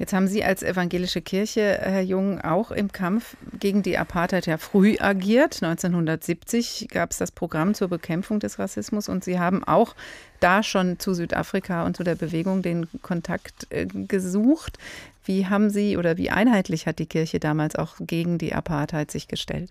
[0.00, 4.56] Jetzt haben Sie als evangelische Kirche, Herr Jung, auch im Kampf gegen die Apartheid ja
[4.56, 5.62] früh agiert.
[5.62, 9.94] 1970 gab es das Programm zur Bekämpfung des Rassismus und Sie haben auch
[10.40, 14.78] da schon zu Südafrika und zu der Bewegung den Kontakt äh, gesucht.
[15.26, 19.28] Wie haben Sie oder wie einheitlich hat die Kirche damals auch gegen die Apartheid sich
[19.28, 19.70] gestellt?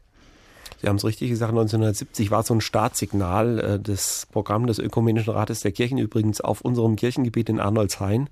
[0.82, 5.34] Sie haben es richtig gesagt, 1970 war so ein Startsignal äh, des Programms des Ökumenischen
[5.34, 8.30] Rates der Kirchen, übrigens auf unserem Kirchengebiet in Arnoldshain.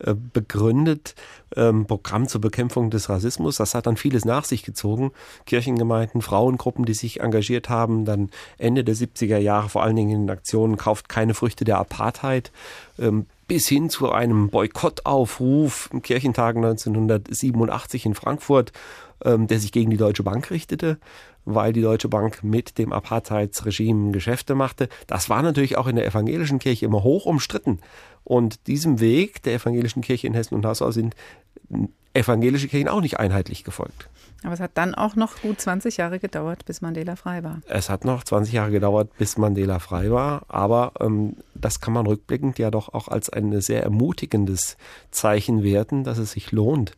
[0.00, 1.14] Äh, begründet,
[1.54, 3.56] ähm, Programm zur Bekämpfung des Rassismus.
[3.56, 5.12] Das hat dann vieles nach sich gezogen.
[5.44, 10.30] Kirchengemeinden, Frauengruppen, die sich engagiert haben, dann Ende der 70er Jahre vor allen Dingen in
[10.30, 12.52] Aktionen kauft keine Früchte der Apartheid,
[12.98, 18.72] ähm, bis hin zu einem Boykottaufruf im Kirchentag 1987 in Frankfurt,
[19.22, 20.98] ähm, der sich gegen die Deutsche Bank richtete
[21.44, 24.88] weil die Deutsche Bank mit dem Apartheidsregime Geschäfte machte.
[25.06, 27.80] Das war natürlich auch in der evangelischen Kirche immer hoch umstritten.
[28.24, 31.16] Und diesem Weg der evangelischen Kirche in Hessen und Nassau sind
[32.14, 34.08] evangelische Kirchen auch nicht einheitlich gefolgt.
[34.44, 37.60] Aber es hat dann auch noch gut 20 Jahre gedauert, bis Mandela frei war.
[37.68, 40.42] Es hat noch 20 Jahre gedauert, bis Mandela frei war.
[40.48, 44.76] Aber ähm, das kann man rückblickend ja doch auch als ein sehr ermutigendes
[45.10, 46.92] Zeichen werten, dass es sich lohnt,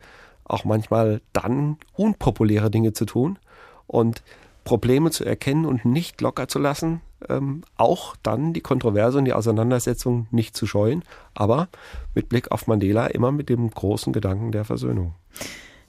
[0.44, 3.38] auch manchmal dann unpopuläre Dinge zu tun.
[3.86, 4.22] Und
[4.64, 9.32] Probleme zu erkennen und nicht locker zu lassen, ähm, auch dann die Kontroverse und die
[9.32, 11.02] Auseinandersetzung nicht zu scheuen,
[11.34, 11.68] aber
[12.14, 15.14] mit Blick auf Mandela immer mit dem großen Gedanken der Versöhnung.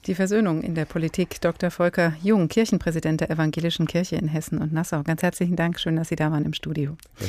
[0.06, 1.40] Die Versöhnung in der Politik.
[1.40, 1.70] Dr.
[1.70, 5.02] Volker Jung, Kirchenpräsident der Evangelischen Kirche in Hessen und Nassau.
[5.02, 5.80] Ganz herzlichen Dank.
[5.80, 6.96] Schön, dass Sie da waren im Studio.
[7.18, 7.26] Ja.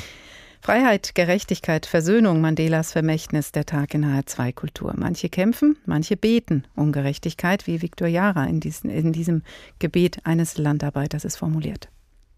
[0.61, 4.93] Freiheit, Gerechtigkeit, Versöhnung, Mandelas Vermächtnis, der Tag in HR2 Kultur.
[4.97, 9.43] Manche kämpfen, manche beten um Gerechtigkeit, wie Viktor Jara in, diesen, in diesem
[9.79, 11.89] Gebet eines Landarbeiters ist formuliert.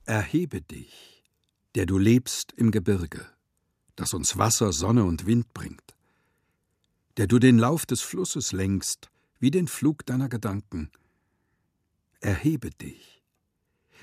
[0.05, 1.23] Erhebe dich,
[1.75, 3.25] der du lebst im Gebirge,
[3.95, 5.95] das uns Wasser, Sonne und Wind bringt,
[7.17, 10.91] der du den Lauf des Flusses lenkst, wie den Flug deiner Gedanken.
[12.19, 13.18] Erhebe dich,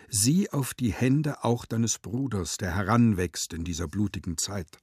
[0.09, 4.79] sieh auf die Hände auch deines Bruders, der heranwächst in dieser blutigen Zeit.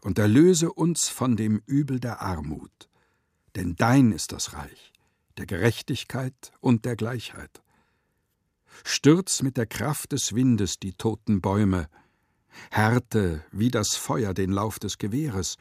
[0.00, 2.88] Und erlöse uns von dem Übel der Armut,
[3.56, 4.92] denn dein ist das Reich,
[5.36, 7.62] der Gerechtigkeit und der Gleichheit.
[8.84, 11.88] Stürz mit der Kraft des Windes die toten Bäume,
[12.70, 15.56] härte wie das Feuer den Lauf des Gewehres,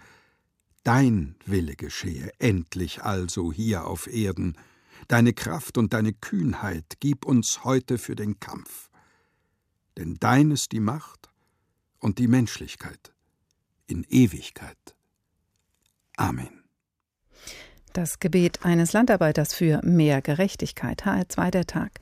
[0.83, 4.55] dein Wille geschehe endlich also hier auf Erden,
[5.07, 8.89] Deine Kraft und deine Kühnheit gib uns heute für den Kampf.
[9.95, 11.29] Denn dein ist die Macht
[11.99, 13.13] und die Menschlichkeit
[13.87, 14.95] in Ewigkeit.
[16.17, 16.66] Amen.
[17.97, 21.01] Das Gebet eines Landarbeiters für mehr Gerechtigkeit.
[21.07, 21.93] HR2 der Tag.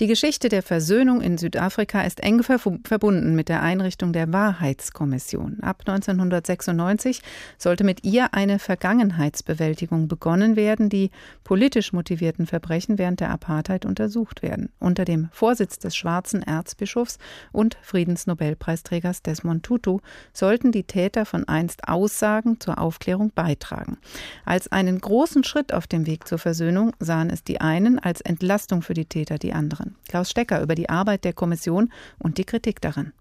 [0.00, 5.60] Die Geschichte der Versöhnung in Südafrika ist eng verbunden mit der Einrichtung der Wahrheitskommission.
[5.60, 7.22] Ab 1996
[7.56, 11.12] sollte mit ihr eine Vergangenheitsbewältigung begonnen werden, die
[11.44, 14.70] politisch motivierten Verbrechen während der Apartheid untersucht werden.
[14.80, 17.18] Unter dem Vorsitz des schwarzen Erzbischofs
[17.52, 20.00] und Friedensnobelpreisträgers Desmond Tutu
[20.32, 23.98] sollten die Täter von einst Aussagen zur Aufklärung beitragen.
[24.44, 28.82] Als einen großen Schritt auf dem Weg zur Versöhnung sahen es die einen als Entlastung
[28.82, 29.96] für die Täter die anderen.
[30.08, 33.12] Klaus Stecker über die Arbeit der Kommission und die Kritik daran.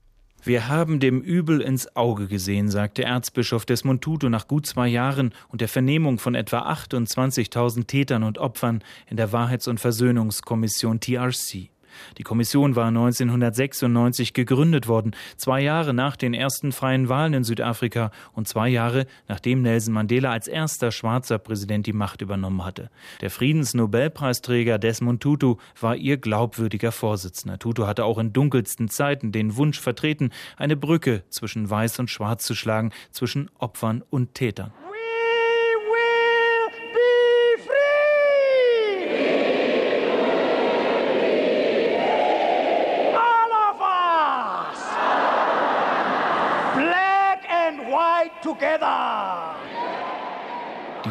[0.45, 5.33] Wir haben dem Übel ins Auge gesehen, sagte Erzbischof Desmond Tutu nach gut zwei Jahren
[5.47, 11.72] und der Vernehmung von etwa 28.000 Tätern und Opfern in der Wahrheits- und Versöhnungskommission TRC.
[12.17, 18.11] Die Kommission war 1996 gegründet worden, zwei Jahre nach den ersten freien Wahlen in Südafrika
[18.33, 22.89] und zwei Jahre nachdem Nelson Mandela als erster schwarzer Präsident die Macht übernommen hatte.
[23.21, 27.59] Der Friedensnobelpreisträger Desmond Tutu war ihr glaubwürdiger Vorsitzender.
[27.59, 32.45] Tutu hatte auch in dunkelsten Zeiten den Wunsch vertreten, eine Brücke zwischen Weiß und Schwarz
[32.45, 34.71] zu schlagen, zwischen Opfern und Tätern.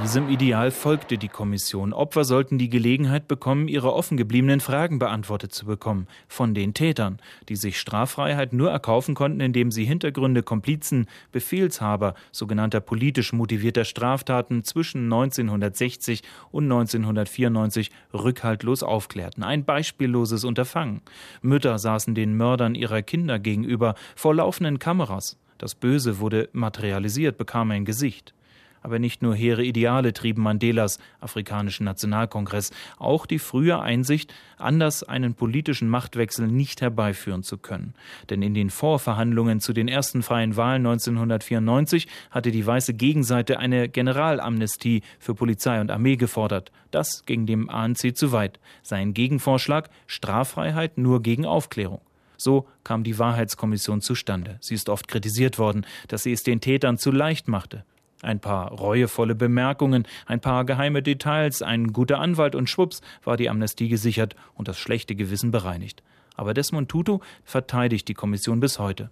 [0.02, 1.92] Diesem Ideal folgte die Kommission.
[1.92, 7.18] Opfer sollten die Gelegenheit bekommen, ihre offen gebliebenen Fragen beantwortet zu bekommen von den Tätern,
[7.48, 14.64] die sich Straffreiheit nur erkaufen konnten, indem sie Hintergründe, Komplizen, Befehlshaber sogenannter politisch motivierter Straftaten
[14.64, 19.44] zwischen 1960 und 1994 rückhaltlos aufklärten.
[19.44, 21.02] Ein beispielloses Unterfangen.
[21.42, 25.38] Mütter saßen den Mördern ihrer Kinder gegenüber vor laufenden Kameras.
[25.58, 28.34] Das Böse wurde materialisiert, bekam ein Gesicht.
[28.83, 35.35] Aber nicht nur hehre Ideale trieben Mandelas afrikanischen Nationalkongress, auch die frühe Einsicht, anders einen
[35.35, 37.95] politischen Machtwechsel nicht herbeiführen zu können.
[38.31, 43.88] Denn in den Vorverhandlungen zu den ersten freien Wahlen 1994 hatte die weiße Gegenseite eine
[43.88, 46.73] Generalamnestie für Polizei und Armee gefordert.
[46.90, 48.61] Das ging dem ANC zu weit.
[48.83, 52.01] Sein Gegenvorschlag Straffreiheit nur gegen Aufklärung.
[52.37, 54.59] So kam die Wahrheitskommission zustande.
[54.61, 57.85] Sie ist oft kritisiert worden, dass sie es den Tätern zu leicht machte.
[58.22, 63.50] Ein paar reuevolle Bemerkungen, ein paar geheime Details, ein guter Anwalt und schwupps war die
[63.50, 66.02] Amnestie gesichert und das schlechte Gewissen bereinigt.
[66.37, 69.11] Aber Desmond Tutu verteidigt die Kommission bis heute.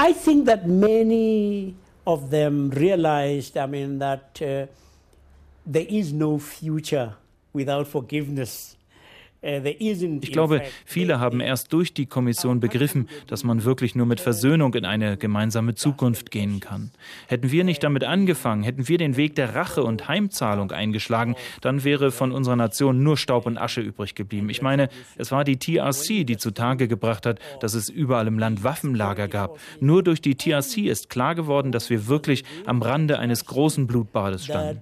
[0.00, 4.66] I think that many of them realized, I mean, that uh,
[5.70, 7.16] there is no future
[7.52, 8.77] without forgiveness.
[9.40, 14.20] Äh, ich glaube, viele haben erst durch die Kommission begriffen, dass man wirklich nur mit
[14.20, 16.90] Versöhnung in eine gemeinsame Zukunft gehen kann.
[17.26, 21.84] Hätten wir nicht damit angefangen, hätten wir den Weg der Rache und Heimzahlung eingeschlagen, dann
[21.84, 24.50] wäre von unserer Nation nur Staub und Asche übrig geblieben.
[24.50, 28.64] Ich meine, es war die TRC, die zutage gebracht hat, dass es überall im Land
[28.64, 29.58] Waffenlager gab.
[29.80, 34.44] Nur durch die TRC ist klar geworden, dass wir wirklich am Rande eines großen Blutbades
[34.44, 34.78] standen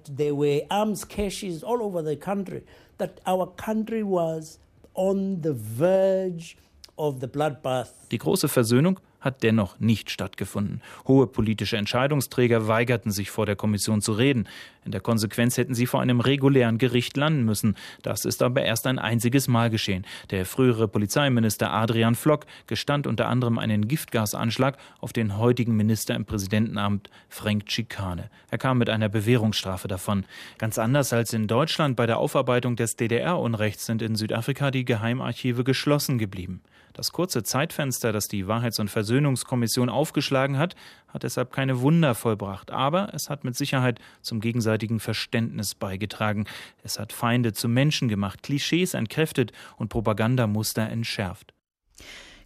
[2.97, 4.59] that our country was
[4.93, 6.57] on the verge
[6.97, 7.93] of the bloodbath.
[8.11, 10.81] Die große Versöhnung hat dennoch nicht stattgefunden.
[11.07, 14.47] Hohe politische Entscheidungsträger weigerten sich vor der Kommission zu reden.
[14.85, 17.75] In der Konsequenz hätten sie vor einem regulären Gericht landen müssen.
[18.03, 20.05] Das ist aber erst ein einziges Mal geschehen.
[20.29, 26.23] Der frühere Polizeiminister Adrian Flock gestand unter anderem einen Giftgasanschlag auf den heutigen Minister im
[26.23, 28.29] Präsidentenamt Frank Chicane.
[28.49, 30.25] Er kam mit einer Bewährungsstrafe davon.
[30.57, 35.65] Ganz anders als in Deutschland bei der Aufarbeitung des DDR-Unrechts sind in Südafrika die Geheimarchive
[35.65, 36.61] geschlossen geblieben.
[36.93, 40.75] Das kurze Zeitfenster, das die Wahrheits- und Versöhnungskommission aufgeschlagen hat,
[41.07, 42.71] hat deshalb keine Wunder vollbracht.
[42.71, 46.45] Aber es hat mit Sicherheit zum gegenseitigen Verständnis beigetragen.
[46.83, 51.53] Es hat Feinde zu Menschen gemacht, Klischees entkräftet und Propagandamuster entschärft.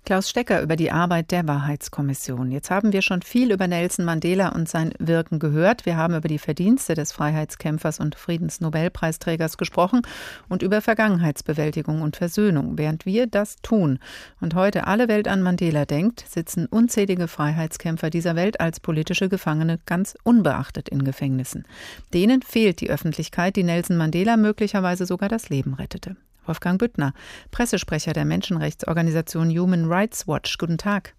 [0.03, 2.51] Klaus Stecker über die Arbeit der Wahrheitskommission.
[2.51, 5.85] Jetzt haben wir schon viel über Nelson Mandela und sein Wirken gehört.
[5.85, 10.01] Wir haben über die Verdienste des Freiheitskämpfers und Friedensnobelpreisträgers gesprochen
[10.49, 12.79] und über Vergangenheitsbewältigung und Versöhnung.
[12.79, 13.99] Während wir das tun
[14.39, 19.79] und heute alle Welt an Mandela denkt, sitzen unzählige Freiheitskämpfer dieser Welt als politische Gefangene
[19.85, 21.65] ganz unbeachtet in Gefängnissen.
[22.11, 26.15] Denen fehlt die Öffentlichkeit, die Nelson Mandela möglicherweise sogar das Leben rettete.
[26.45, 27.13] Wolfgang Büttner,
[27.51, 30.57] Pressesprecher der Menschenrechtsorganisation Human Rights Watch.
[30.57, 31.13] Guten Tag.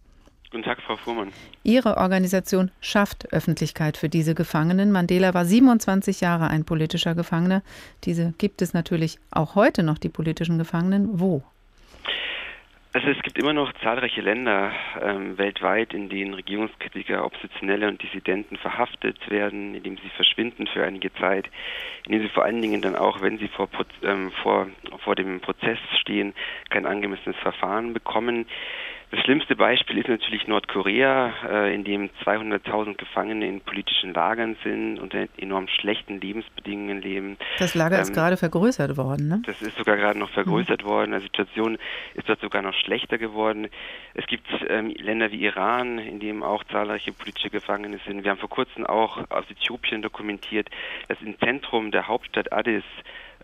[0.53, 1.33] Guten Tag, Frau Fuhrmann.
[1.63, 4.93] Ihre Organisation schafft Öffentlichkeit für diese Gefangenen.
[4.93, 7.63] Mandela war 27 Jahre ein politischer Gefangener.
[8.05, 11.19] Diese gibt es natürlich auch heute noch, die politischen Gefangenen.
[11.19, 11.43] Wo?
[12.94, 18.59] Also es gibt immer noch zahlreiche Länder ähm, weltweit, in denen Regierungskritiker, Oppositionelle und Dissidenten
[18.59, 21.48] verhaftet werden, in denen sie verschwinden für einige Zeit,
[22.05, 23.70] in denen sie vor allen Dingen dann auch, wenn sie vor,
[24.02, 24.68] ähm, vor,
[25.05, 26.35] vor dem Prozess stehen,
[26.68, 28.46] kein angemessenes Verfahren bekommen.
[29.12, 34.98] Das schlimmste Beispiel ist natürlich Nordkorea, äh, in dem 200.000 Gefangene in politischen Lagern sind,
[34.98, 37.37] unter enorm schlechten Lebensbedingungen leben.
[37.59, 39.42] Das Lager ähm, ist gerade vergrößert worden, ne?
[39.44, 40.88] Das ist sogar gerade noch vergrößert mhm.
[40.88, 41.12] worden.
[41.12, 41.77] Die Situation
[42.14, 43.68] ist dort sogar noch schlechter geworden.
[44.14, 48.25] Es gibt ähm, Länder wie Iran, in dem auch zahlreiche politische Gefangene sind.
[48.25, 50.70] Wir haben vor kurzem auch aus Äthiopien dokumentiert,
[51.09, 52.85] dass im Zentrum der Hauptstadt Addis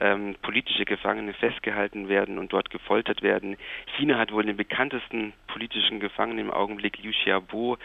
[0.00, 3.56] ähm, politische Gefangene festgehalten werden und dort gefoltert werden.
[3.96, 7.78] China hat wohl den bekanntesten politischen Gefangenen im Augenblick, Liu Xiaobo,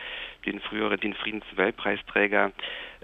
[0.45, 2.52] den früheren, den Friedensnobelpreisträger.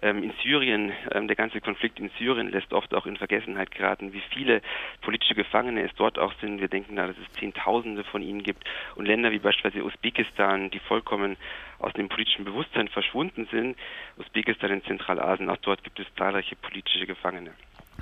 [0.01, 4.13] Ähm, in Syrien, ähm, der ganze Konflikt in Syrien lässt oft auch in Vergessenheit geraten,
[4.13, 4.61] wie viele
[5.01, 6.61] politische Gefangene es dort auch sind.
[6.61, 8.63] Wir denken da, dass es Zehntausende von ihnen gibt
[8.95, 11.35] und Länder wie beispielsweise Usbekistan, die vollkommen
[11.79, 13.77] aus dem politischen Bewusstsein verschwunden sind.
[14.17, 17.51] Usbekistan in Zentralasien, auch dort gibt es zahlreiche politische Gefangene.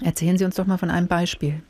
[0.03, 1.61] Erzählen Sie uns doch mal von einem Beispiel.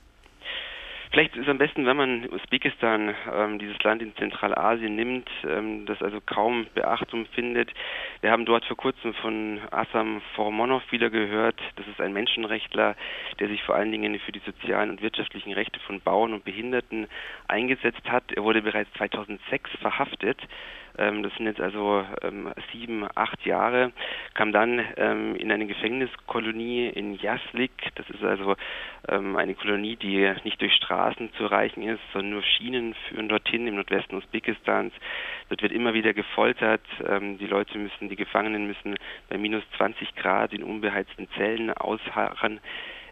[1.12, 5.86] Vielleicht ist es am besten, wenn man Usbekistan, ähm, dieses Land in Zentralasien nimmt, ähm,
[5.86, 7.72] das also kaum Beachtung findet.
[8.22, 11.60] Wir haben dort vor kurzem von Assam Formonov wieder gehört.
[11.78, 12.96] Das ist ein Menschenrechtler,
[13.40, 17.08] der sich vor allen Dingen für die sozialen und wirtschaftlichen Rechte von Bauern und Behinderten
[17.48, 18.32] eingesetzt hat.
[18.34, 20.40] Er wurde bereits 2006 verhaftet
[20.98, 23.92] das sind jetzt also ähm, sieben, acht Jahre,
[24.34, 27.72] kam dann ähm, in eine Gefängniskolonie in Jaslik.
[27.96, 28.56] Das ist also
[29.08, 33.68] ähm, eine Kolonie, die nicht durch Straßen zu erreichen ist, sondern nur Schienen führen dorthin
[33.68, 34.94] im Nordwesten Usbekistans.
[35.50, 36.82] Dort wird immer wieder gefoltert.
[37.08, 38.96] Ähm, die Leute müssen, die Gefangenen müssen
[39.30, 42.60] bei minus 20 Grad in unbeheizten Zellen ausharren.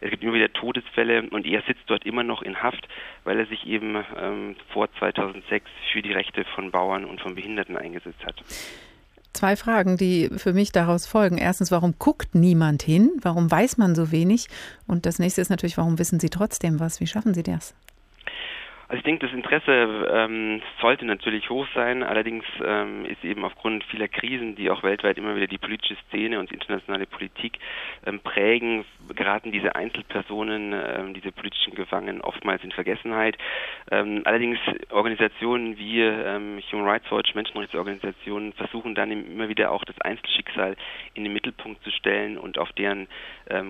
[0.02, 2.88] Es gibt immer wieder Todesfälle und er sitzt dort immer noch in Haft,
[3.24, 7.78] weil er sich eben ähm, vor 2006 für die Rechte von Bauern und von Behinderten
[7.78, 8.36] eingesetzt hat.
[9.34, 11.38] Zwei Fragen, die für mich daraus folgen.
[11.38, 13.12] Erstens, warum guckt niemand hin?
[13.22, 14.48] Warum weiß man so wenig?
[14.88, 17.02] Und das nächste ist natürlich, warum wissen Sie trotzdem was?
[17.02, 17.76] Wie schaffen Sie das?
[18.88, 22.04] Also ich denke, das Interesse ähm, sollte natürlich hoch sein.
[22.04, 26.40] Allerdings ähm, ist eben aufgrund vieler Krisen, die auch weltweit immer wieder die politische Szene
[26.40, 27.58] und internationale Politik
[28.06, 33.38] ähm, prägen, geraten diese Einzelpersonen, ähm, diese politischen Gefangenen oftmals in Vergessenheit.
[33.90, 34.60] Ähm, allerdings
[34.92, 40.76] Organisationen wie ähm, Human Rights Watch, Menschenrechtsorganisationen versuchen dann immer wieder auch das Einzelschicksal
[41.16, 43.08] in den Mittelpunkt zu stellen und auf deren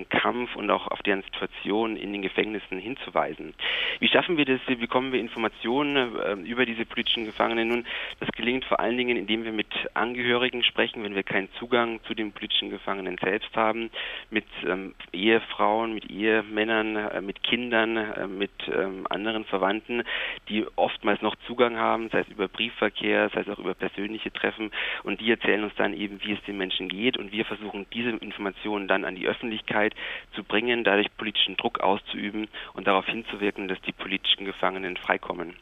[0.10, 3.54] Kampf und auch auf deren Situation in den Gefängnissen hinzuweisen.
[4.00, 4.62] Wie schaffen wir das?
[4.68, 7.68] Wir bekommen bekommen wir Informationen äh, über diese politischen Gefangenen.
[7.68, 7.86] Nun,
[8.20, 12.14] das gelingt vor allen Dingen, indem wir mit Angehörigen sprechen, wenn wir keinen Zugang zu
[12.16, 13.92] den politischen Gefangenen selbst haben,
[14.32, 20.04] mit ähm, Ehefrauen, mit Ehemännern, äh, mit Kindern, äh, mit ähm, anderen Verwandten,
[20.50, 24.72] die oftmals noch Zugang haben, sei es über Briefverkehr, sei es auch über persönliche Treffen.
[25.04, 27.18] Und die erzählen uns dann eben, wie es den Menschen geht.
[27.18, 29.94] Und wir versuchen, diese Informationen dann an die Öffentlichkeit
[30.34, 35.54] zu bringen, dadurch politischen Druck auszuüben und darauf hinzuwirken, dass die politischen Gefangenen Gefangenen freikommen.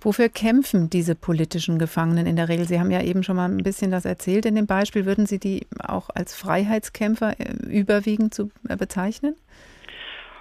[0.00, 2.68] Wofür kämpfen diese politischen Gefangenen in der Regel?
[2.68, 5.06] Sie haben ja eben schon mal ein bisschen das erzählt in dem Beispiel.
[5.06, 9.34] Würden Sie die auch als Freiheitskämpfer äh, überwiegend zu äh, bezeichnen?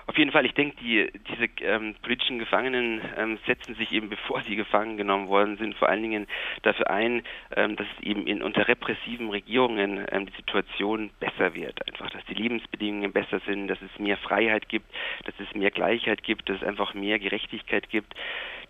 [0.07, 4.41] Auf jeden Fall, ich denke, die, diese ähm, politischen Gefangenen ähm, setzen sich eben, bevor
[4.43, 6.27] sie gefangen genommen worden sind, vor allen Dingen
[6.61, 7.23] dafür ein,
[7.55, 11.85] ähm, dass es eben in, unter repressiven Regierungen ähm, die Situation besser wird.
[11.87, 14.87] Einfach, dass die Lebensbedingungen besser sind, dass es mehr Freiheit gibt,
[15.25, 18.15] dass es mehr Gleichheit gibt, dass es einfach mehr Gerechtigkeit gibt.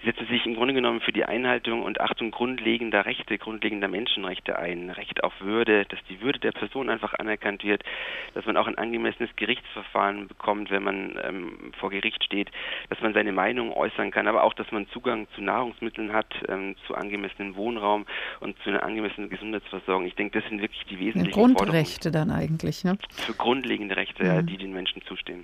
[0.01, 4.57] Die setzen sich im Grunde genommen für die Einhaltung und Achtung grundlegender Rechte, grundlegender Menschenrechte
[4.59, 4.91] ein.
[4.91, 7.83] Recht auf Würde, dass die Würde der Person einfach anerkannt wird,
[8.35, 12.49] dass man auch ein angemessenes Gerichtsverfahren bekommt, wenn man ähm, vor Gericht steht,
[12.89, 16.75] dass man seine Meinung äußern kann, aber auch, dass man Zugang zu Nahrungsmitteln hat, ähm,
[16.85, 18.05] zu angemessenem Wohnraum
[18.39, 20.05] und zu einer angemessenen Gesundheitsversorgung.
[20.05, 22.97] Ich denke, das sind wirklich die wesentlichen Grundrechte dann eigentlich, ne?
[23.11, 24.29] Für grundlegende Rechte, mhm.
[24.29, 25.43] ja, die den Menschen zustehen.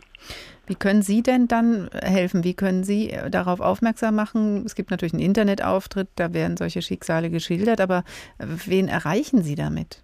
[0.68, 2.44] Wie können Sie denn dann helfen?
[2.44, 4.64] Wie können Sie äh, darauf aufmerksam machen?
[4.66, 8.04] Es gibt natürlich einen Internetauftritt, da werden solche Schicksale geschildert, aber
[8.40, 10.04] äh, wen erreichen Sie damit?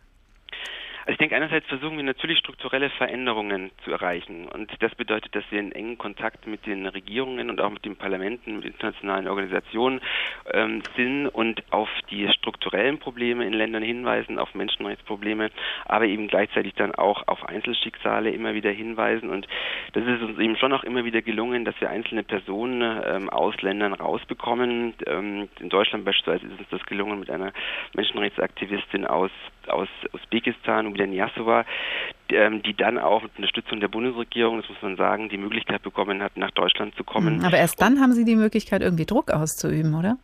[1.10, 4.48] Also ich denke, einerseits versuchen wir natürlich strukturelle Veränderungen zu erreichen.
[4.48, 7.96] Und das bedeutet, dass wir in engen Kontakt mit den Regierungen und auch mit den
[7.96, 10.02] Parlamenten, mit internationalen Organisationen
[10.54, 15.50] ähm, sind und auf die strukturellen Probleme in Ländern hinweisen, auf Menschenrechtsprobleme,
[15.86, 19.32] aber eben gleichzeitig dann auch auf Einzelschicksale immer wieder hinweisen.
[19.32, 19.48] Und
[19.94, 23.60] das ist uns eben schon auch immer wieder gelungen, dass wir einzelne Personen ähm, aus
[23.64, 24.94] Ländern rausbekommen.
[25.08, 27.52] Ähm, in Deutschland beispielsweise ist uns das gelungen mit einer
[27.96, 29.32] Menschenrechtsaktivistin aus
[29.70, 31.66] aus Usbekistan wieder Niasova,
[32.30, 36.22] ähm, die dann auch mit Unterstützung der Bundesregierung, das muss man sagen, die Möglichkeit bekommen
[36.22, 37.40] hat, nach Deutschland zu kommen.
[37.40, 40.18] Hm, aber erst dann haben Sie die Möglichkeit, irgendwie Druck auszuüben, oder?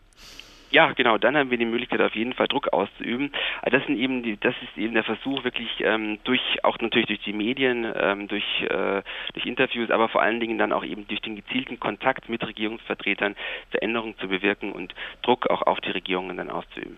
[0.72, 3.32] Ja, genau, dann haben wir die Möglichkeit, auf jeden Fall Druck auszuüben.
[3.64, 7.22] Das sind eben die, das ist eben der Versuch, wirklich ähm, durch, auch natürlich durch
[7.22, 9.02] die Medien, ähm, durch, äh,
[9.34, 13.36] durch Interviews, aber vor allen Dingen dann auch eben durch den gezielten Kontakt mit Regierungsvertretern
[13.70, 16.98] Veränderungen zu bewirken und Druck auch auf die Regierungen dann auszuüben.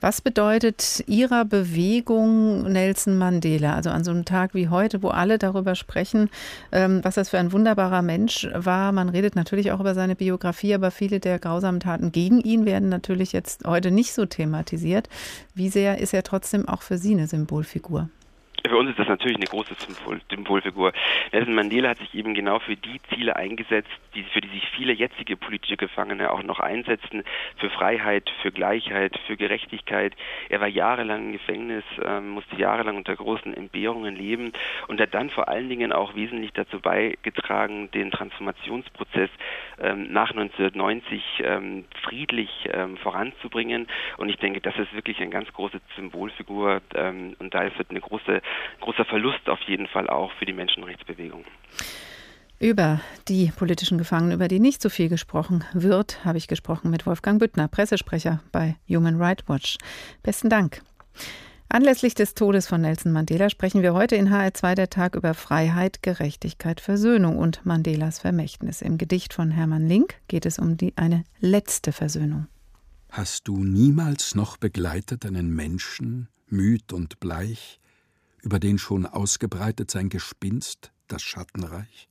[0.00, 3.74] Was bedeutet Ihrer Bewegung Nelson Mandela?
[3.74, 6.28] Also an so einem Tag wie heute, wo alle darüber sprechen,
[6.70, 8.92] ähm, was das für ein wunderbarer Mensch war.
[8.92, 12.90] Man redet natürlich auch über seine Biografie, aber viele der grausamen Taten gegen ihn werden
[12.90, 15.08] natürlich jetzt heute nicht so thematisiert.
[15.54, 18.10] Wie sehr ist er trotzdem auch für Sie eine Symbolfigur?
[18.68, 20.92] Für uns ist das natürlich eine große Symbol, Symbolfigur.
[21.32, 24.92] Nelson Mandela hat sich eben genau für die Ziele eingesetzt, die, für die sich viele
[24.92, 27.22] jetzige politische Gefangene auch noch einsetzen,
[27.58, 30.14] für Freiheit, für Gleichheit, für Gerechtigkeit.
[30.48, 34.52] Er war jahrelang im Gefängnis, äh, musste jahrelang unter großen Entbehrungen leben
[34.88, 39.30] und hat dann vor allen Dingen auch wesentlich dazu beigetragen, den Transformationsprozess
[39.80, 43.86] ähm, nach 1990 ähm, friedlich ähm, voranzubringen.
[44.16, 48.00] Und ich denke, das ist wirklich eine ganz große Symbolfigur ähm, und da ist eine
[48.00, 48.40] große
[48.80, 51.44] großer Verlust auf jeden Fall auch für die Menschenrechtsbewegung.
[52.58, 57.06] Über die politischen Gefangenen, über die nicht so viel gesprochen wird, habe ich gesprochen mit
[57.06, 59.76] Wolfgang Büttner, Pressesprecher bei Human Rights Watch.
[60.22, 60.80] Besten Dank.
[61.68, 66.02] Anlässlich des Todes von Nelson Mandela sprechen wir heute in HR2 der Tag über Freiheit,
[66.02, 68.82] Gerechtigkeit, Versöhnung und Mandelas Vermächtnis.
[68.82, 72.46] Im Gedicht von Hermann Link geht es um die, eine letzte Versöhnung.
[73.10, 77.80] Hast du niemals noch begleitet einen Menschen, müd und bleich,
[78.46, 82.08] über den schon ausgebreitet sein Gespinst, das Schattenreich?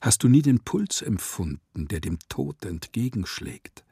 [0.00, 3.84] Hast du nie den Puls empfunden, der dem Tod entgegenschlägt,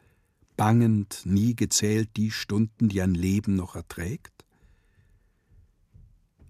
[0.56, 4.44] bangend nie gezählt die Stunden, die ein Leben noch erträgt?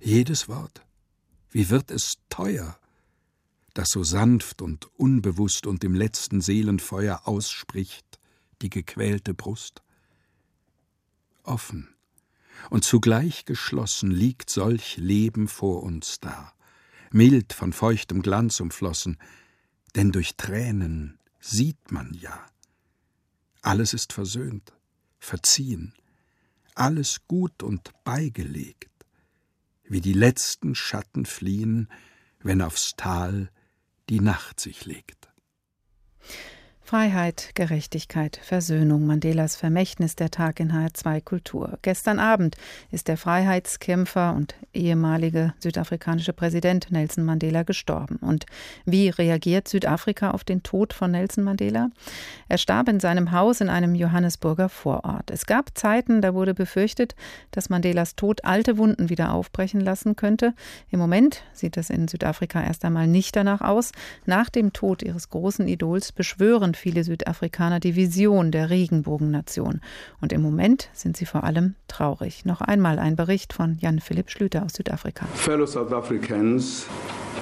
[0.01, 0.85] Jedes Wort,
[1.51, 2.79] wie wird es teuer,
[3.73, 8.21] das so sanft und unbewusst und im letzten Seelenfeuer ausspricht,
[8.61, 9.83] die gequälte Brust?
[11.43, 11.94] Offen,
[12.71, 16.53] und zugleich geschlossen liegt solch Leben vor uns da,
[17.11, 19.19] mild von feuchtem Glanz umflossen,
[19.95, 22.47] denn durch Tränen sieht man ja.
[23.63, 24.73] Alles ist versöhnt,
[25.19, 25.95] verziehen,
[26.75, 28.91] alles gut und beigelegt,
[29.85, 31.89] wie die letzten Schatten fliehen,
[32.41, 33.51] wenn aufs Tal
[34.09, 35.29] die Nacht sich legt.
[36.87, 41.79] Freiheit, Gerechtigkeit, Versöhnung, Mandelas Vermächtnis der Tag in HR2 Kultur.
[41.81, 42.59] Gestern Abend
[42.91, 48.17] ist der Freiheitskämpfer und ehemalige südafrikanische Präsident Nelson Mandela gestorben.
[48.17, 48.45] Und
[48.85, 51.89] wie reagiert Südafrika auf den Tod von Nelson Mandela?
[52.49, 55.31] Er starb in seinem Haus in einem Johannesburger Vorort.
[55.31, 57.15] Es gab Zeiten, da wurde befürchtet,
[57.51, 60.53] dass Mandelas Tod alte Wunden wieder aufbrechen lassen könnte.
[60.91, 63.93] Im Moment sieht es in Südafrika erst einmal nicht danach aus.
[64.27, 69.81] Nach dem Tod ihres großen Idols beschwören und viele Südafrikaner die Vision der Regenbogennation.
[70.21, 72.45] Und im Moment sind sie vor allem traurig.
[72.45, 75.27] Noch einmal ein Bericht von Jan Philipp Schlüter aus Südafrika.
[75.35, 76.87] Fellow South Africans,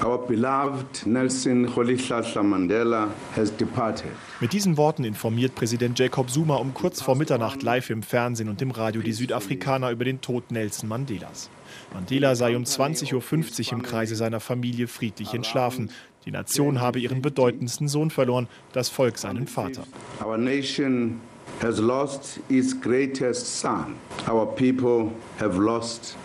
[0.05, 4.11] Our beloved Nelson Rolihlahla Mandela has departed.
[4.41, 8.61] Mit diesen Worten informiert Präsident Jacob Zuma um kurz vor Mitternacht live im Fernsehen und
[8.61, 11.51] im Radio die Südafrikaner über den Tod Nelson Mandelas.
[11.95, 15.91] Mandela sei um 20.50 Uhr im Kreise seiner Familie friedlich entschlafen.
[16.25, 19.85] Die Nation habe ihren bedeutendsten Sohn verloren, das Volk seinen Vater.
[20.25, 21.20] Our nation
[21.62, 23.94] has lost its greatest son.
[24.28, 26.16] Our people have lost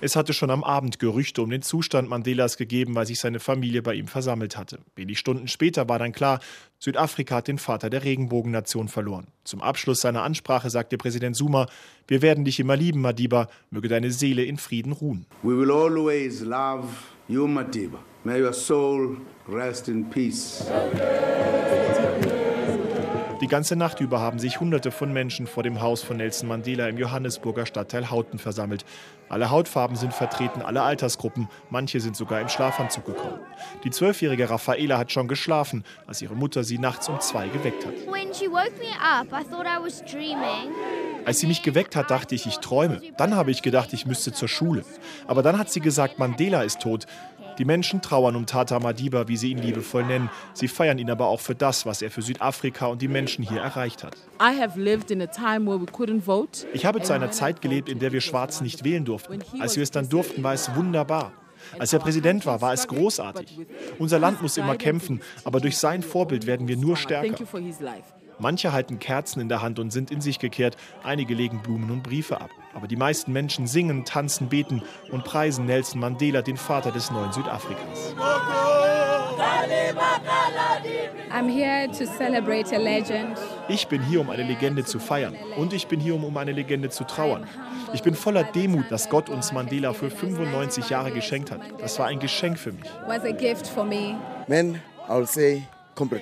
[0.00, 3.80] es hatte schon am Abend Gerüchte um den Zustand Mandelas gegeben, weil sich seine Familie
[3.80, 4.80] bei ihm versammelt hatte.
[4.94, 6.40] Wenig Stunden später war dann klar,
[6.78, 9.28] Südafrika hat den Vater der Regenbogennation verloren.
[9.44, 11.66] Zum Abschluss seiner Ansprache sagte Präsident Zuma:
[12.06, 13.48] Wir werden dich immer lieben, Madiba.
[13.70, 15.24] Möge deine Seele in Frieden ruhen.
[15.42, 16.88] We will always love
[17.28, 18.00] you, Madiba.
[18.24, 19.16] May your soul
[19.48, 20.66] rest in peace.
[23.42, 26.86] Die ganze Nacht über haben sich Hunderte von Menschen vor dem Haus von Nelson Mandela
[26.86, 28.84] im Johannesburger Stadtteil Hauten versammelt.
[29.28, 31.48] Alle Hautfarben sind vertreten, alle Altersgruppen.
[31.68, 33.40] Manche sind sogar im Schlafanzug gekommen.
[33.82, 37.94] Die zwölfjährige Raffaela hat schon geschlafen, als ihre Mutter sie nachts um zwei geweckt hat.
[41.24, 43.00] Als sie mich geweckt hat, dachte ich, ich träume.
[43.16, 44.84] Dann habe ich gedacht, ich müsste zur Schule.
[45.26, 47.06] Aber dann hat sie gesagt, Mandela ist tot.
[47.58, 50.30] Die Menschen trauern um Tata Madiba, wie sie ihn liebevoll nennen.
[50.54, 53.60] Sie feiern ihn aber auch für das, was er für Südafrika und die Menschen hier
[53.60, 54.16] erreicht hat.
[56.72, 59.38] Ich habe zu einer Zeit gelebt, in der wir Schwarz nicht wählen durften.
[59.60, 61.32] Als wir es dann durften, war es wunderbar.
[61.78, 63.60] Als er Präsident war, war es großartig.
[63.98, 67.44] Unser Land muss immer kämpfen, aber durch sein Vorbild werden wir nur stärker.
[68.38, 72.02] Manche halten Kerzen in der Hand und sind in sich gekehrt, einige legen Blumen und
[72.02, 72.50] Briefe ab.
[72.74, 77.32] Aber die meisten Menschen singen, tanzen, beten und preisen Nelson Mandela, den Vater des neuen
[77.32, 78.14] Südafrikas.
[83.68, 85.36] Ich bin hier, um eine Legende zu feiern.
[85.56, 87.46] Und ich bin hier, um um eine Legende zu trauern.
[87.92, 91.60] Ich bin voller Demut, dass Gott uns Mandela für 95 Jahre geschenkt hat.
[91.78, 92.88] Das war ein Geschenk für mich.
[94.48, 95.62] Men, I'll say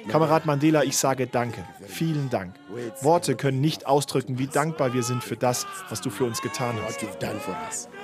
[0.09, 1.65] Kamerad Mandela, ich sage Danke.
[1.87, 2.55] Vielen Dank.
[3.03, 6.77] Worte können nicht ausdrücken, wie dankbar wir sind für das, was du für uns getan
[6.85, 7.01] hast.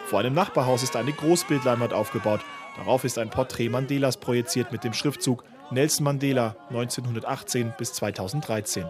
[0.06, 2.40] Vor einem Nachbarhaus ist eine Großbildleinwand aufgebaut.
[2.76, 8.84] Darauf ist ein Porträt Mandelas projiziert mit dem Schriftzug Nelson Mandela 1918 bis 2013.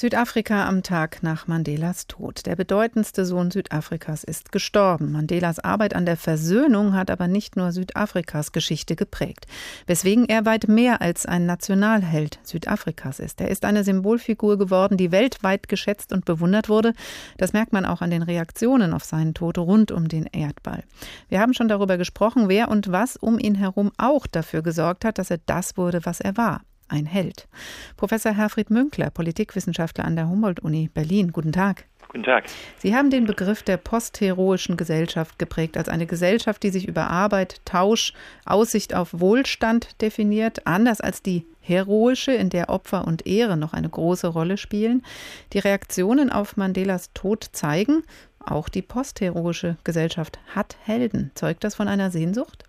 [0.00, 2.46] Südafrika am Tag nach Mandelas Tod.
[2.46, 5.12] Der bedeutendste Sohn Südafrikas ist gestorben.
[5.12, 9.46] Mandelas Arbeit an der Versöhnung hat aber nicht nur Südafrikas Geschichte geprägt,
[9.86, 13.42] weswegen er weit mehr als ein Nationalheld Südafrikas ist.
[13.42, 16.94] Er ist eine Symbolfigur geworden, die weltweit geschätzt und bewundert wurde.
[17.36, 20.82] Das merkt man auch an den Reaktionen auf seinen Tod rund um den Erdball.
[21.28, 25.18] Wir haben schon darüber gesprochen, wer und was um ihn herum auch dafür gesorgt hat,
[25.18, 27.48] dass er das wurde, was er war ein Held.
[27.96, 31.32] Professor Herfried Münkler, Politikwissenschaftler an der Humboldt-Uni Berlin.
[31.32, 31.84] Guten Tag.
[32.08, 32.44] Guten Tag.
[32.78, 37.60] Sie haben den Begriff der postheroischen Gesellschaft geprägt als eine Gesellschaft, die sich über Arbeit,
[37.64, 38.14] Tausch,
[38.44, 43.88] Aussicht auf Wohlstand definiert, anders als die heroische, in der Opfer und Ehre noch eine
[43.88, 45.04] große Rolle spielen.
[45.52, 48.02] Die Reaktionen auf Mandelas Tod zeigen,
[48.44, 51.30] auch die postheroische Gesellschaft hat Helden.
[51.34, 52.64] Zeugt das von einer Sehnsucht?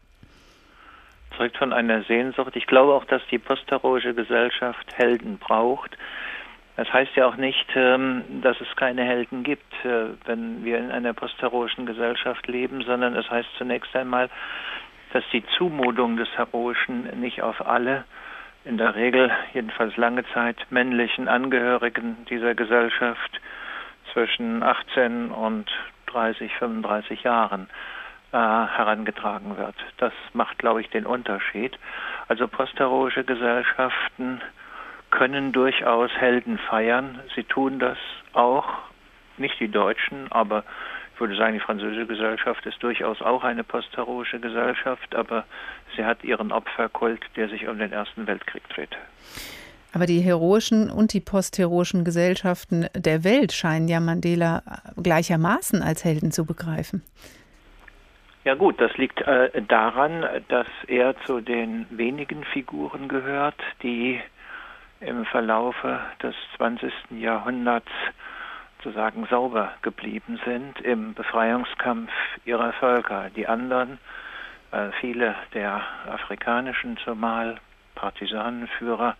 [1.42, 2.56] Zeugt von einer Sehnsucht.
[2.56, 5.98] Ich glaube auch, dass die postheroische Gesellschaft Helden braucht.
[6.78, 10.92] Das heißt ja auch nicht, ähm, dass es keine Helden gibt, äh, wenn wir in
[10.92, 14.30] einer postheroischen Gesellschaft leben, sondern es heißt zunächst einmal,
[15.14, 18.04] dass die Zumutung des Heroischen nicht auf alle,
[18.64, 23.42] in der Regel jedenfalls lange Zeit männlichen Angehörigen dieser Gesellschaft
[24.14, 25.72] zwischen 18 und
[26.06, 27.68] 30, 35 Jahren
[28.32, 29.76] äh, herangetragen wird.
[29.98, 31.78] Das macht, glaube ich, den Unterschied.
[32.28, 34.42] Also postheroische Gesellschaften
[35.10, 37.20] können durchaus Helden feiern.
[37.36, 37.98] Sie tun das
[38.34, 38.66] auch,
[39.38, 40.64] nicht die Deutschen, aber
[41.14, 45.46] ich würde sagen, die französische Gesellschaft ist durchaus auch eine postheroische Gesellschaft, aber
[45.96, 48.98] sie hat ihren Opferkult, der sich um den Ersten Weltkrieg dreht.
[49.94, 54.64] Aber die heroischen und die postheroischen Gesellschaften der Welt scheinen ja Mandela
[54.96, 57.04] gleichermaßen als Helden zu begreifen.
[58.44, 64.20] Ja gut, das liegt äh, daran, dass er zu den wenigen Figuren gehört, die
[65.00, 66.92] im Verlaufe des 20.
[67.12, 67.92] Jahrhunderts
[68.78, 72.12] sozusagen sauber geblieben sind im Befreiungskampf
[72.46, 73.30] ihrer Völker.
[73.36, 74.00] Die anderen,
[74.72, 77.58] äh, viele der afrikanischen zumal
[77.94, 79.16] Partisanenführer,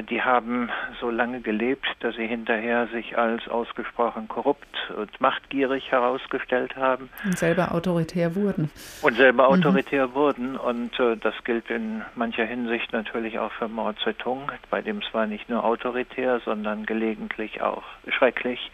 [0.00, 0.70] die haben
[1.00, 7.10] so lange gelebt, dass sie hinterher sich als ausgesprochen korrupt und machtgierig herausgestellt haben.
[7.24, 8.70] Und selber autoritär wurden.
[9.02, 9.54] Und selber mhm.
[9.54, 10.56] autoritär wurden.
[10.56, 15.26] Und äh, das gilt in mancher Hinsicht natürlich auch für Mao Zedong, bei dem zwar
[15.26, 18.70] nicht nur autoritär, sondern gelegentlich auch schrecklich.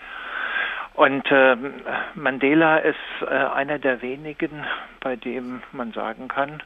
[0.94, 1.56] Und äh,
[2.14, 4.64] Mandela ist äh, einer der wenigen,
[5.00, 6.62] bei dem man sagen kann,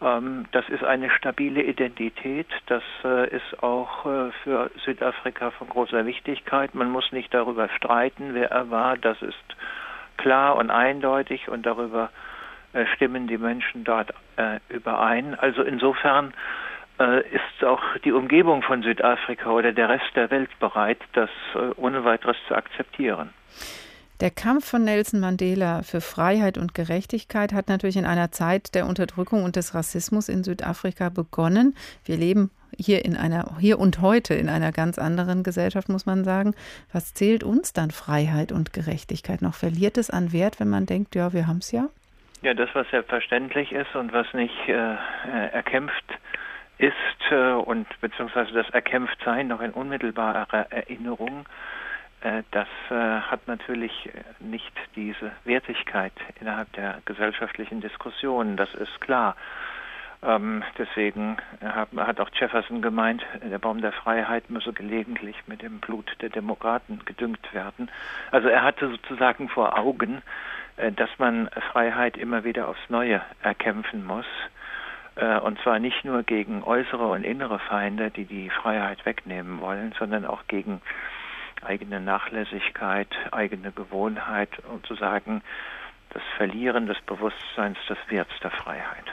[0.00, 2.46] das ist eine stabile Identität.
[2.66, 6.74] Das äh, ist auch äh, für Südafrika von großer Wichtigkeit.
[6.74, 8.96] Man muss nicht darüber streiten, wer er war.
[8.96, 9.36] Das ist
[10.16, 12.10] klar und eindeutig und darüber
[12.72, 14.12] äh, stimmen die Menschen dort
[14.70, 15.34] überein.
[15.34, 16.32] Also insofern
[16.96, 21.28] ist auch die Umgebung von Südafrika oder der Rest der Welt bereit, das
[21.76, 23.34] ohne weiteres zu akzeptieren.
[24.20, 28.86] Der Kampf von Nelson Mandela für Freiheit und Gerechtigkeit hat natürlich in einer Zeit der
[28.86, 31.74] Unterdrückung und des Rassismus in Südafrika begonnen.
[32.04, 36.24] Wir leben hier in einer hier und heute in einer ganz anderen Gesellschaft, muss man
[36.24, 36.54] sagen.
[36.92, 39.54] Was zählt uns dann Freiheit und Gerechtigkeit noch?
[39.54, 41.88] Verliert es an Wert, wenn man denkt, ja, wir haben es ja?
[42.42, 44.96] Ja, das, was selbstverständlich ist und was nicht äh,
[45.50, 46.04] erkämpft
[46.76, 46.92] ist
[47.30, 51.79] äh, und beziehungsweise das Erkämpftsein noch in unmittelbarer Erinnerung äh,
[52.50, 59.36] das äh, hat natürlich äh, nicht diese Wertigkeit innerhalb der gesellschaftlichen Diskussion, das ist klar.
[60.22, 66.14] Ähm, deswegen hat auch Jefferson gemeint, der Baum der Freiheit müsse gelegentlich mit dem Blut
[66.20, 67.90] der Demokraten gedüngt werden.
[68.30, 70.20] Also er hatte sozusagen vor Augen,
[70.76, 74.26] dass man Freiheit immer wieder aufs Neue erkämpfen muss.
[75.42, 80.26] Und zwar nicht nur gegen äußere und innere Feinde, die die Freiheit wegnehmen wollen, sondern
[80.26, 80.82] auch gegen
[81.62, 85.42] eigene Nachlässigkeit, eigene Gewohnheit und zu sagen,
[86.10, 89.04] das Verlieren des Bewusstseins des Werts der Freiheit.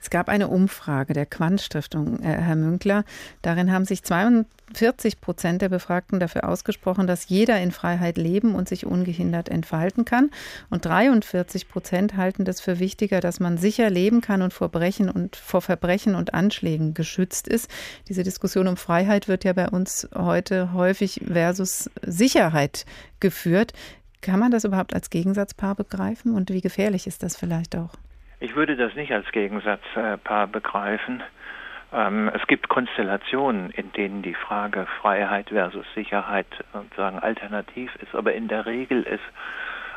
[0.00, 3.04] Es gab eine Umfrage der Quant-Stiftung, äh, Herr Münkler.
[3.42, 8.68] Darin haben sich 42 Prozent der Befragten dafür ausgesprochen, dass jeder in Freiheit leben und
[8.68, 10.30] sich ungehindert entfalten kann.
[10.70, 15.10] Und 43 Prozent halten das für wichtiger, dass man sicher leben kann und vor Brechen
[15.10, 17.70] und vor Verbrechen und Anschlägen geschützt ist.
[18.08, 22.86] Diese Diskussion um Freiheit wird ja bei uns heute häufig versus Sicherheit
[23.20, 23.74] geführt.
[24.22, 27.94] Kann man das überhaupt als Gegensatzpaar begreifen und wie gefährlich ist das vielleicht auch?
[28.42, 31.22] Ich würde das nicht als Gegensatzpaar begreifen.
[31.92, 38.32] Ähm, es gibt Konstellationen, in denen die Frage Freiheit versus Sicherheit sozusagen alternativ ist, aber
[38.32, 39.22] in der Regel ist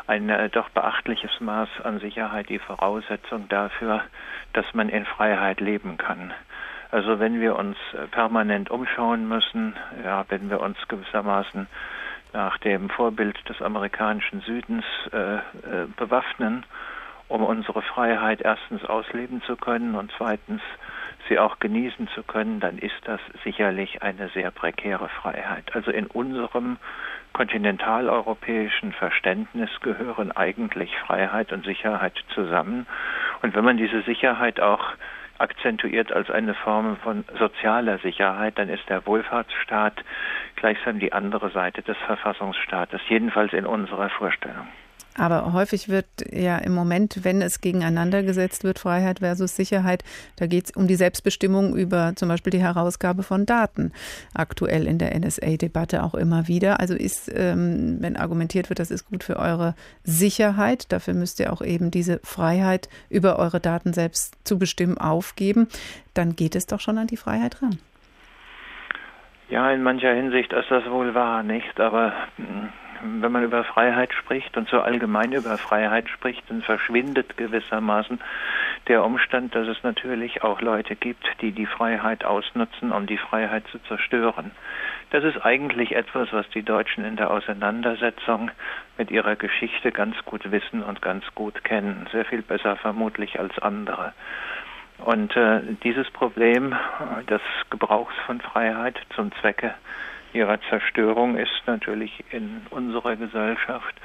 [0.07, 4.01] ein äh, doch beachtliches Maß an Sicherheit die Voraussetzung dafür,
[4.51, 6.33] dass man in Freiheit leben kann.
[6.91, 9.73] Also wenn wir uns äh, permanent umschauen müssen,
[10.03, 11.67] ja, wenn wir uns gewissermaßen
[12.33, 14.83] nach dem Vorbild des amerikanischen Südens
[15.13, 15.39] äh, äh,
[15.95, 16.65] bewaffnen
[17.33, 20.61] um unsere Freiheit erstens ausleben zu können und zweitens
[21.27, 25.75] sie auch genießen zu können, dann ist das sicherlich eine sehr prekäre Freiheit.
[25.75, 26.77] Also in unserem
[27.33, 32.85] kontinentaleuropäischen Verständnis gehören eigentlich Freiheit und Sicherheit zusammen.
[33.41, 34.85] Und wenn man diese Sicherheit auch
[35.39, 40.03] akzentuiert als eine Form von sozialer Sicherheit, dann ist der Wohlfahrtsstaat
[40.55, 44.67] gleichsam die andere Seite des Verfassungsstaates, jedenfalls in unserer Vorstellung.
[45.15, 50.03] Aber häufig wird ja im Moment, wenn es gegeneinander gesetzt wird, Freiheit versus Sicherheit,
[50.37, 53.91] da geht es um die Selbstbestimmung über zum Beispiel die Herausgabe von Daten.
[54.33, 56.79] Aktuell in der NSA-Debatte auch immer wieder.
[56.79, 61.53] Also ist, ähm, wenn argumentiert wird, das ist gut für eure Sicherheit, dafür müsst ihr
[61.53, 65.67] auch eben diese Freiheit über eure Daten selbst zu bestimmen aufgeben,
[66.13, 67.77] dann geht es doch schon an die Freiheit ran.
[69.49, 71.79] Ja, in mancher Hinsicht ist das wohl wahr, nicht?
[71.79, 72.69] Aber hm,
[73.03, 78.19] wenn man über Freiheit spricht und so allgemein über Freiheit spricht, dann verschwindet gewissermaßen
[78.87, 83.63] der Umstand, dass es natürlich auch Leute gibt, die die Freiheit ausnutzen, um die Freiheit
[83.71, 84.51] zu zerstören.
[85.11, 88.51] Das ist eigentlich etwas, was die Deutschen in der Auseinandersetzung
[88.97, 93.57] mit ihrer Geschichte ganz gut wissen und ganz gut kennen, sehr viel besser vermutlich als
[93.59, 94.13] andere.
[94.99, 96.75] Und äh, dieses Problem
[97.29, 99.73] des Gebrauchs von Freiheit zum Zwecke
[100.33, 103.95] ihrer Zerstörung ist natürlich in unserer Gesellschaft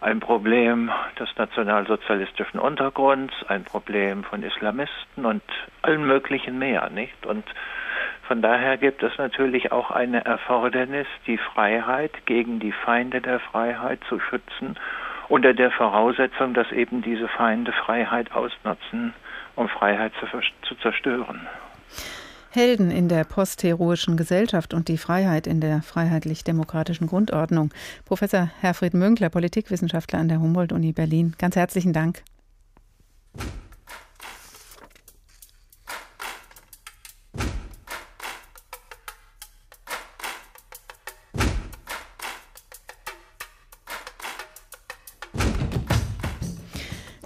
[0.00, 5.42] ein Problem des nationalsozialistischen Untergrunds, ein Problem von Islamisten und
[5.82, 7.26] allen möglichen mehr, nicht?
[7.26, 7.44] Und
[8.22, 14.00] von daher gibt es natürlich auch eine Erfordernis, die Freiheit gegen die Feinde der Freiheit
[14.08, 14.76] zu schützen,
[15.28, 19.14] unter der Voraussetzung, dass eben diese Feinde Freiheit ausnutzen,
[19.56, 20.26] um Freiheit zu,
[20.62, 21.46] zu zerstören.
[22.50, 27.70] Helden in der postheroischen Gesellschaft und die Freiheit in der freiheitlich-demokratischen Grundordnung.
[28.04, 31.34] Professor Herfried Münkler, Politikwissenschaftler an der Humboldt-Uni Berlin.
[31.38, 32.22] Ganz herzlichen Dank.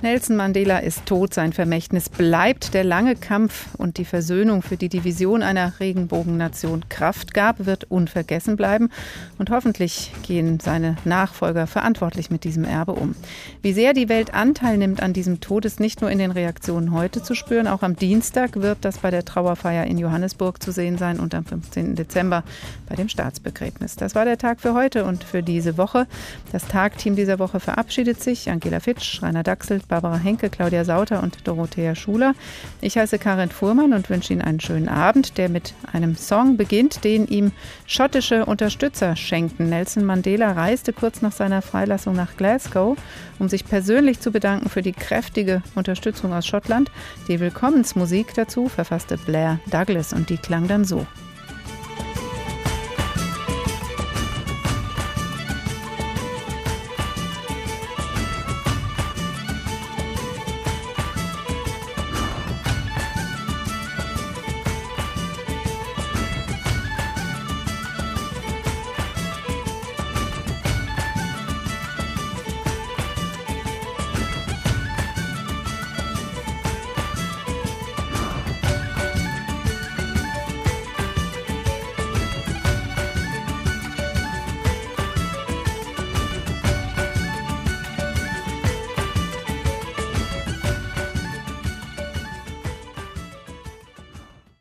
[0.02, 2.74] Nelson Mandela ist tot, sein Vermächtnis bleibt.
[2.74, 7.84] Der lange Kampf und die Versöhnung, für die die Vision einer Regenbogennation Kraft gab, wird
[7.84, 8.90] unvergessen bleiben.
[9.38, 13.14] Und hoffentlich gehen seine Nachfolger verantwortlich mit diesem Erbe um.
[13.62, 16.90] Wie sehr die Welt Anteil nimmt an diesem Tod, ist nicht nur in den Reaktionen
[16.90, 17.68] heute zu spüren.
[17.68, 21.44] Auch am Dienstag wird das bei der Trauerfeier in Johannesburg zu sehen sein und am
[21.44, 21.94] 15.
[21.94, 22.42] Dezember
[22.88, 23.94] bei dem Staatsbegräbnis.
[23.94, 26.08] Das war der Tag für heute und für diese Woche.
[26.50, 28.50] Das Tagteam dieser Woche verabschiedet sich.
[28.50, 32.34] Angela Fitsch, Rainer Dachsel, Barbara Henke, Claudia Sauter und Dorothea Schuler.
[32.80, 37.04] Ich heiße Karin Fuhrmann und wünsche Ihnen einen schönen Abend, der mit einem Song beginnt,
[37.04, 37.52] den ihm
[37.84, 39.68] schottische Unterstützer schenkten.
[39.68, 42.96] Nelson Mandela reiste kurz nach seiner Freilassung nach Glasgow,
[43.38, 46.90] um sich persönlich zu bedanken für die kräftige Unterstützung aus Schottland.
[47.28, 51.06] Die Willkommensmusik dazu verfasste Blair Douglas und die klang dann so.